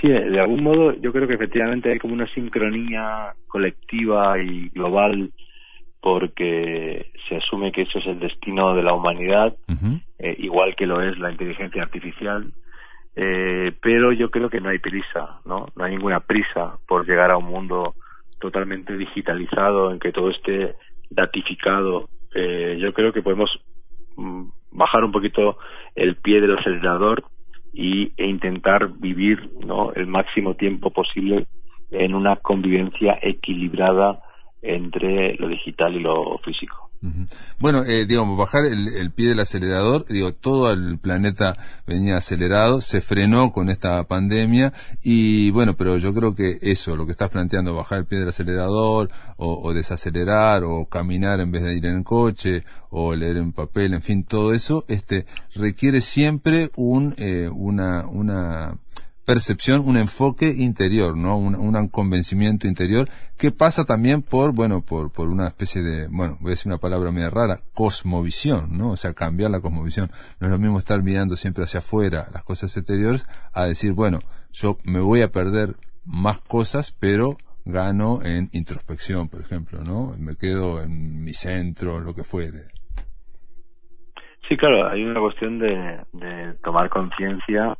[0.00, 5.30] Sí, de algún modo yo creo que efectivamente hay como una sincronía colectiva y global
[6.00, 9.54] porque se asume que eso es el destino de la humanidad,
[10.18, 12.50] eh, igual que lo es la inteligencia artificial,
[13.14, 15.66] eh, pero yo creo que no hay prisa, ¿no?
[15.76, 17.94] No hay ninguna prisa por llegar a un mundo
[18.38, 20.74] totalmente digitalizado, en que todo esté
[21.10, 22.08] datificado.
[22.34, 23.50] Eh, yo creo que podemos
[24.16, 25.58] mm, bajar un poquito
[25.94, 27.24] el pie del acelerador
[27.72, 29.92] y, e intentar vivir ¿no?
[29.92, 31.46] el máximo tiempo posible
[31.90, 34.20] en una convivencia equilibrada
[34.62, 36.90] entre lo digital y lo físico.
[37.58, 41.56] Bueno, eh, digamos, bajar el, pie del acelerador, digo, todo el planeta
[41.86, 47.06] venía acelerado, se frenó con esta pandemia y bueno, pero yo creo que eso, lo
[47.06, 51.74] que estás planteando, bajar el pie del acelerador o, desacelerar o caminar en vez de
[51.74, 56.68] ir en el coche o leer en papel, en fin, todo eso, este, requiere siempre
[56.76, 58.74] un, eh, una, una
[59.30, 61.36] percepción, un enfoque interior, ¿no?
[61.36, 63.08] Un, convencimiento interior
[63.38, 66.78] que pasa también por, bueno, por, por una especie de, bueno, voy a decir una
[66.78, 68.90] palabra media rara, cosmovisión, ¿no?
[68.90, 70.10] O sea, cambiar la cosmovisión.
[70.40, 74.18] No es lo mismo estar mirando siempre hacia afuera las cosas exteriores a decir, bueno,
[74.50, 80.12] yo me voy a perder más cosas, pero gano en introspección, por ejemplo, ¿no?
[80.18, 82.64] Me quedo en mi centro, lo que fuere.
[84.48, 87.78] Sí, claro, hay una cuestión de, de tomar conciencia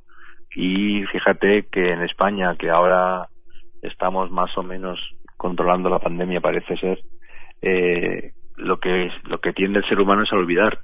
[0.55, 3.29] y fíjate que en España, que ahora
[3.83, 4.99] estamos más o menos
[5.37, 6.99] controlando la pandemia, parece ser,
[7.63, 10.81] eh, lo que es, lo que tiende el ser humano es a olvidar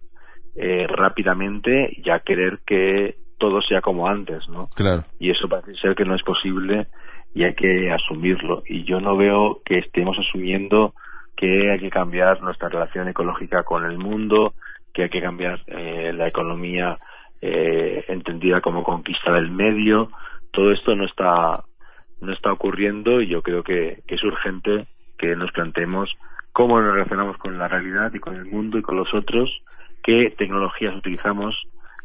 [0.55, 4.69] eh, rápidamente y a querer que todo sea como antes, ¿no?
[4.75, 5.05] Claro.
[5.19, 6.87] Y eso parece ser que no es posible
[7.35, 8.63] y hay que asumirlo.
[8.67, 10.95] Y yo no veo que estemos asumiendo
[11.37, 14.55] que hay que cambiar nuestra relación ecológica con el mundo,
[14.95, 16.97] que hay que cambiar eh, la economía
[17.41, 20.11] eh, entendida como conquista del medio.
[20.53, 21.65] Todo esto no está,
[22.21, 24.85] no está ocurriendo y yo creo que, es urgente
[25.19, 26.17] que nos planteemos
[26.53, 29.51] cómo nos relacionamos con la realidad y con el mundo y con los otros,
[30.03, 31.55] qué tecnologías utilizamos,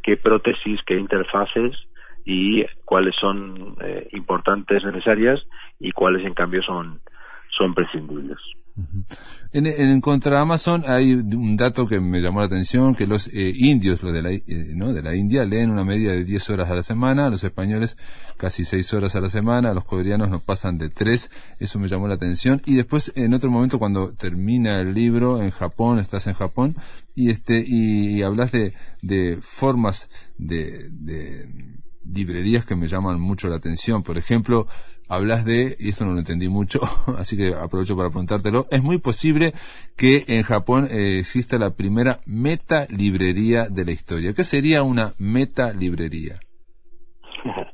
[0.03, 1.87] qué prótesis, qué interfaces
[2.25, 5.45] y cuáles son eh, importantes, necesarias
[5.79, 6.99] y cuáles en cambio son,
[7.49, 8.39] son prescindibles.
[9.53, 14.01] En, contra Amazon hay un dato que me llamó la atención, que los eh, indios,
[14.01, 14.43] los de la, eh,
[14.75, 14.93] ¿no?
[14.93, 17.97] de la India, leen una media de 10 horas a la semana, los españoles
[18.37, 21.29] casi 6 horas a la semana, los coreanos no pasan de 3,
[21.59, 22.61] eso me llamó la atención.
[22.65, 26.77] Y después, en otro momento, cuando termina el libro en Japón, estás en Japón,
[27.13, 30.89] y este, y, hablas de, de formas de
[32.05, 34.03] librerías que me llaman mucho la atención.
[34.03, 34.67] Por ejemplo,
[35.11, 36.79] hablas de, y esto no lo entendí mucho,
[37.19, 39.51] así que aprovecho para preguntártelo, es muy posible
[39.97, 44.33] que en Japón eh, exista la primera meta librería de la historia.
[44.33, 46.39] ¿Qué sería una meta librería?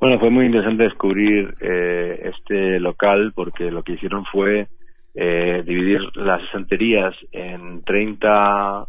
[0.00, 4.68] Bueno, fue muy interesante descubrir eh, este local porque lo que hicieron fue
[5.14, 8.84] eh, dividir las estanterías en 30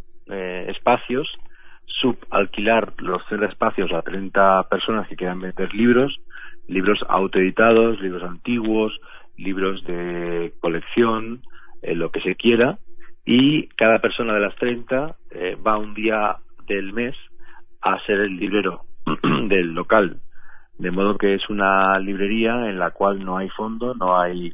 [0.67, 1.31] espacios,
[1.85, 6.19] subalquilar los tres espacios a 30 personas que quieran vender libros
[6.67, 8.99] libros autoeditados, libros antiguos,
[9.37, 11.41] libros de colección,
[11.81, 12.79] eh, lo que se quiera,
[13.25, 16.37] y cada persona de las 30 eh, va un día
[16.67, 17.15] del mes
[17.81, 18.81] a ser el librero
[19.47, 20.17] del local.
[20.77, 24.53] De modo que es una librería en la cual no hay fondo, no hay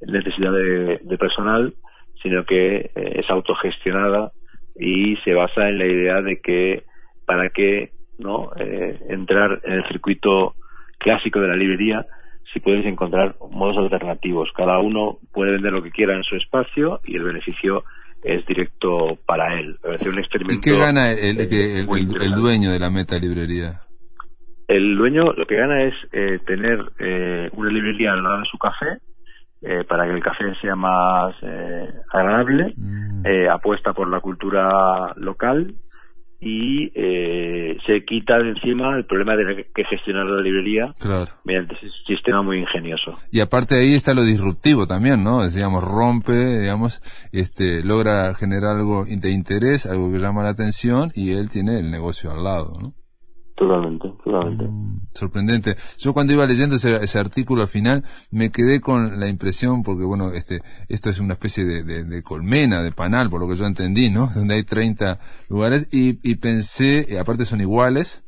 [0.00, 1.74] necesidad de, personal,
[2.22, 4.32] sino que eh, es autogestionada
[4.76, 6.84] y se basa en la idea de que
[7.26, 10.54] para que no entrar en el circuito
[11.00, 12.06] clásico de la librería,
[12.52, 14.50] si puedes encontrar modos alternativos.
[14.56, 17.84] Cada uno puede vender lo que quiera en su espacio y el beneficio
[18.22, 19.78] es directo para él.
[19.82, 23.80] un experimento ¿Y qué gana el, el, dueño de la meta librería?
[24.68, 28.58] El dueño lo que gana es eh, tener eh, una librería al lado de su
[28.58, 28.98] café
[29.62, 31.34] eh, para que el café sea más
[32.12, 33.48] agradable, mm.
[33.50, 35.74] apuesta por la cultura local
[36.40, 40.94] y eh, se quita de encima el problema de tener que gestionar la librería
[41.44, 43.12] mediante ese sistema muy ingenioso.
[43.30, 45.46] Y aparte de ahí está lo disruptivo también, ¿no?
[45.46, 51.32] digamos, rompe, digamos, este, logra generar algo de interés, algo que llama la atención y
[51.32, 52.92] él tiene el negocio al lado, ¿no?
[53.56, 54.64] Totalmente, totalmente.
[54.64, 55.76] Mm, sorprendente.
[55.98, 60.32] Yo cuando iba leyendo ese, artículo al final me quedé con la impresión, porque bueno,
[60.32, 64.26] este, esto es una especie de, colmena, de panal, por lo que yo entendí, ¿no?
[64.34, 68.22] Donde hay 30 lugares y, y pensé, aparte son iguales,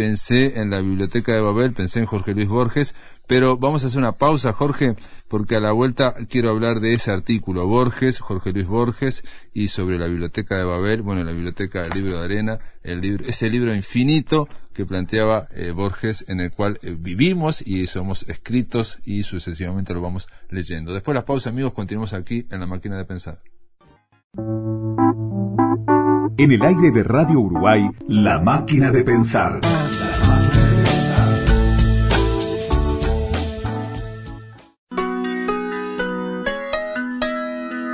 [0.00, 2.94] pensé en la biblioteca de Babel, pensé en Jorge Luis Borges,
[3.26, 4.96] pero vamos a hacer una pausa, Jorge,
[5.28, 9.22] porque a la vuelta quiero hablar de ese artículo, Borges, Jorge Luis Borges,
[9.52, 13.26] y sobre la biblioteca de Babel, bueno, la biblioteca del libro de arena, el libro,
[13.26, 19.00] ese libro infinito que planteaba eh, Borges, en el cual eh, vivimos y somos escritos
[19.04, 20.94] y sucesivamente lo vamos leyendo.
[20.94, 23.42] Después de la pausa, amigos, continuamos aquí en la máquina de pensar.
[26.42, 29.60] En el aire de Radio Uruguay, la máquina de pensar.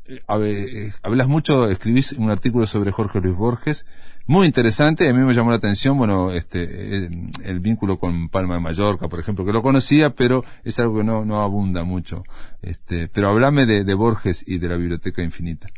[0.05, 3.87] eh, hablas mucho, escribís un artículo sobre Jorge Luis Borges,
[4.27, 8.61] muy interesante, a mí me llamó la atención, bueno, este, el, vínculo con Palma de
[8.61, 12.21] Mallorca, por ejemplo, que lo conocía, pero es algo que no, no abunda mucho.
[12.61, 15.69] Este, pero hablame de, Borges y de la Biblioteca Infinita.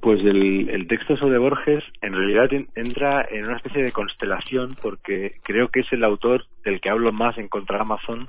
[0.00, 5.68] Pues el, texto sobre Borges en realidad entra en una especie de constelación porque creo
[5.68, 8.28] que es el autor del que hablo más en Contra Amazon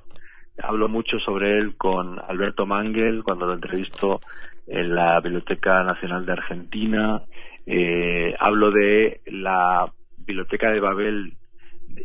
[0.62, 4.22] hablo mucho sobre él con Alberto Mangel cuando lo entrevisto
[4.68, 7.22] en la Biblioteca Nacional de Argentina.
[7.66, 11.34] Eh, hablo de la Biblioteca de Babel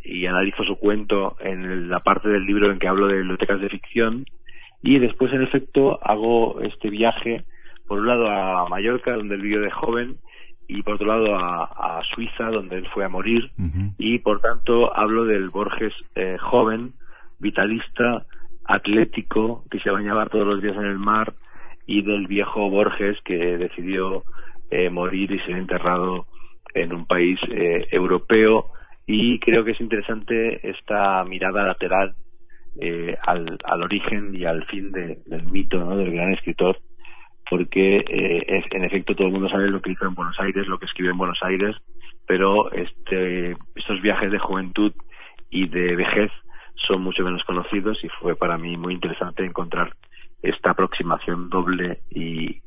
[0.04, 3.68] y analizo su cuento en la parte del libro en que hablo de bibliotecas de
[3.68, 4.24] ficción.
[4.82, 7.44] Y después, en efecto, hago este viaje,
[7.86, 10.16] por un lado a Mallorca, donde él vivió de joven,
[10.68, 13.50] y por otro lado a, Suiza, donde él fue a morir.
[13.98, 16.92] Y por tanto, hablo del Borges eh, joven,
[17.38, 18.26] vitalista,
[18.64, 21.34] atlético que se bañaba todos los días en el mar
[21.86, 24.24] y del viejo Borges que decidió
[24.70, 26.26] eh, morir y ser enterrado
[26.74, 28.72] en un país eh, europeo
[29.06, 32.14] y creo que es interesante esta mirada lateral
[32.80, 35.96] eh, al, al, origen y al fin del mito ¿no?
[35.96, 36.78] del gran escritor
[37.48, 37.98] porque
[38.46, 40.86] es, en efecto todo el mundo sabe lo que hizo en Buenos Aires, lo que
[40.86, 41.76] escribió en Buenos Aires,
[42.26, 44.92] pero este, estos viajes de juventud
[45.50, 46.30] y de vejez
[46.74, 49.94] son mucho menos conocidos y fue para mí muy interesante encontrar
[50.42, 52.60] esta aproximación doble y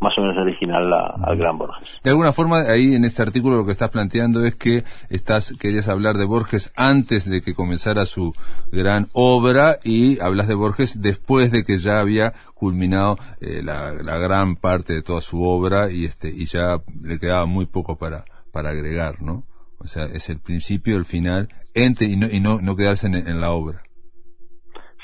[0.00, 2.00] más o menos original al Gran Borges.
[2.02, 5.88] De alguna forma, ahí en este artículo lo que estás planteando es que estás querías
[5.88, 8.32] hablar de Borges antes de que comenzara su
[8.72, 14.18] gran obra y hablas de Borges después de que ya había culminado eh, la, la,
[14.18, 18.24] gran parte de toda su obra y este y ya le quedaba muy poco para
[18.52, 19.44] para agregar, ¿no?
[19.78, 23.40] O sea, es el principio, el final, entre y no, y no, no quedarse en,
[23.40, 23.82] la obra.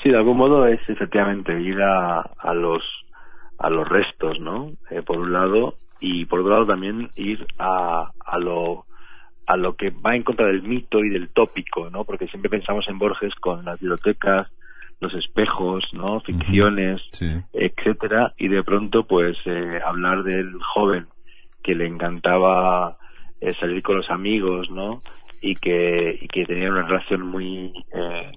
[0.03, 2.83] Sí, de algún modo es efectivamente ir a, a los
[3.59, 4.71] a los restos, ¿no?
[4.89, 8.85] Eh, por un lado y por otro lado también ir a, a lo
[9.47, 12.03] a lo que va en contra del mito y del tópico, ¿no?
[12.03, 14.51] Porque siempre pensamos en Borges con las bibliotecas,
[14.99, 16.19] los espejos, ¿no?
[16.19, 17.01] Ficciones,
[17.53, 21.07] etcétera, y de pronto, pues, eh, hablar del joven
[21.63, 22.97] que le encantaba
[23.39, 24.99] eh, salir con los amigos, ¿no?
[25.41, 28.31] Y que, y que tenía una relación muy, eh,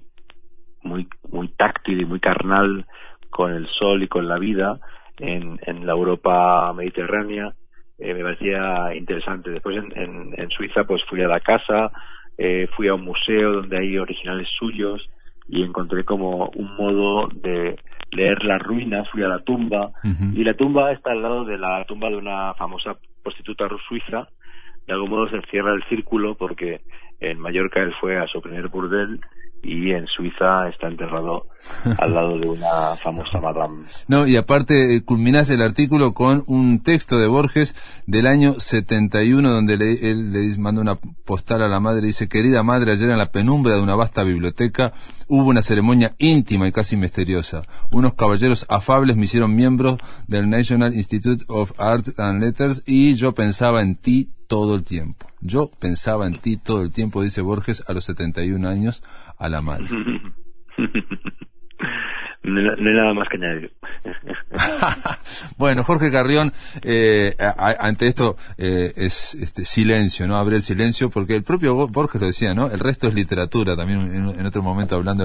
[0.81, 2.85] muy, muy táctil y muy carnal
[3.29, 4.79] con el sol y con la vida
[5.21, 7.53] en, en la Europa mediterránea.
[7.97, 9.51] Eh, me parecía interesante.
[9.51, 11.91] Después en, en, Suiza pues fui a la casa,
[12.37, 15.07] eh, fui a un museo donde hay originales suyos
[15.47, 17.77] y encontré como un modo de
[18.11, 19.91] leer las ruinas, fui a la tumba
[20.33, 24.27] y la tumba está al lado de la tumba de una famosa prostituta suiza
[24.87, 26.81] de algún modo se cierra el círculo porque
[27.19, 29.19] en Mallorca él fue a su primer burdel
[29.63, 31.47] y en Suiza está enterrado
[31.97, 33.85] al lado de una famosa madame.
[34.07, 37.75] No, y aparte eh, culminás el artículo con un texto de Borges
[38.07, 42.27] del año 71 donde le, él le manda una postal a la madre y dice,
[42.27, 44.93] querida madre, ayer en la penumbra de una vasta biblioteca
[45.27, 47.61] hubo una ceremonia íntima y casi misteriosa.
[47.91, 49.97] Unos caballeros afables me hicieron miembro
[50.27, 55.27] del National Institute of Art and Letters y yo pensaba en ti todo el tiempo.
[55.39, 59.01] Yo pensaba en ti todo el tiempo, dice Borges a los 71 años
[59.41, 59.87] a la madre.
[62.43, 63.71] No, hay nada más que añadir.
[65.57, 70.37] bueno, Jorge Carrión, eh, ante esto eh, es este, silencio, ¿no?
[70.37, 72.67] Abre el silencio, porque el propio Borges lo decía, ¿no?
[72.67, 73.75] El resto es literatura.
[73.75, 75.23] También en, otro momento hablando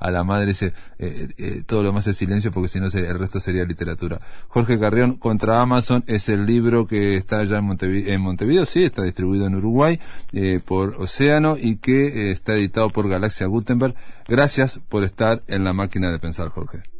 [0.00, 3.18] a, la madre dice, eh, eh, todo lo más es silencio, porque si no el
[3.18, 4.18] resto sería literatura.
[4.48, 8.84] Jorge Carrión contra Amazon es el libro que está ya en Montevideo, en Montevideo sí,
[8.84, 10.00] está distribuido en Uruguay
[10.32, 13.94] eh, por Océano y que está editado por Galaxia Gutenberg.
[14.26, 16.48] Gracias por estar en la máquina de pensar.
[16.48, 16.97] Jorge.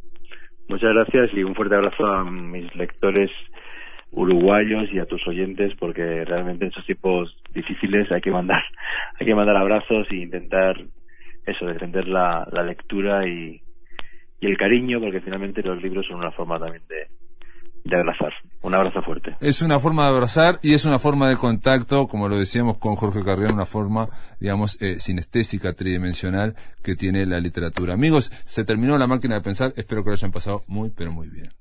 [0.69, 3.31] Muchas gracias y un fuerte abrazo a mis lectores
[4.11, 8.61] uruguayos y a tus oyentes porque realmente en estos tiempos difíciles hay que mandar
[9.19, 10.75] hay que mandar abrazos e intentar
[11.43, 13.59] eso defender la, la lectura y,
[14.39, 17.07] y el cariño porque finalmente los libros son una forma también de,
[17.83, 18.33] de abrazar.
[18.61, 19.35] Un abrazo fuerte.
[19.39, 22.95] Es una forma de abrazar y es una forma de contacto, como lo decíamos con
[22.95, 24.07] Jorge Carrión, una forma,
[24.39, 27.93] digamos, eh, sinestésica, tridimensional que tiene la literatura.
[27.93, 29.73] Amigos, se terminó la máquina de pensar.
[29.77, 31.58] Espero que lo hayan pasado muy, pero muy bien.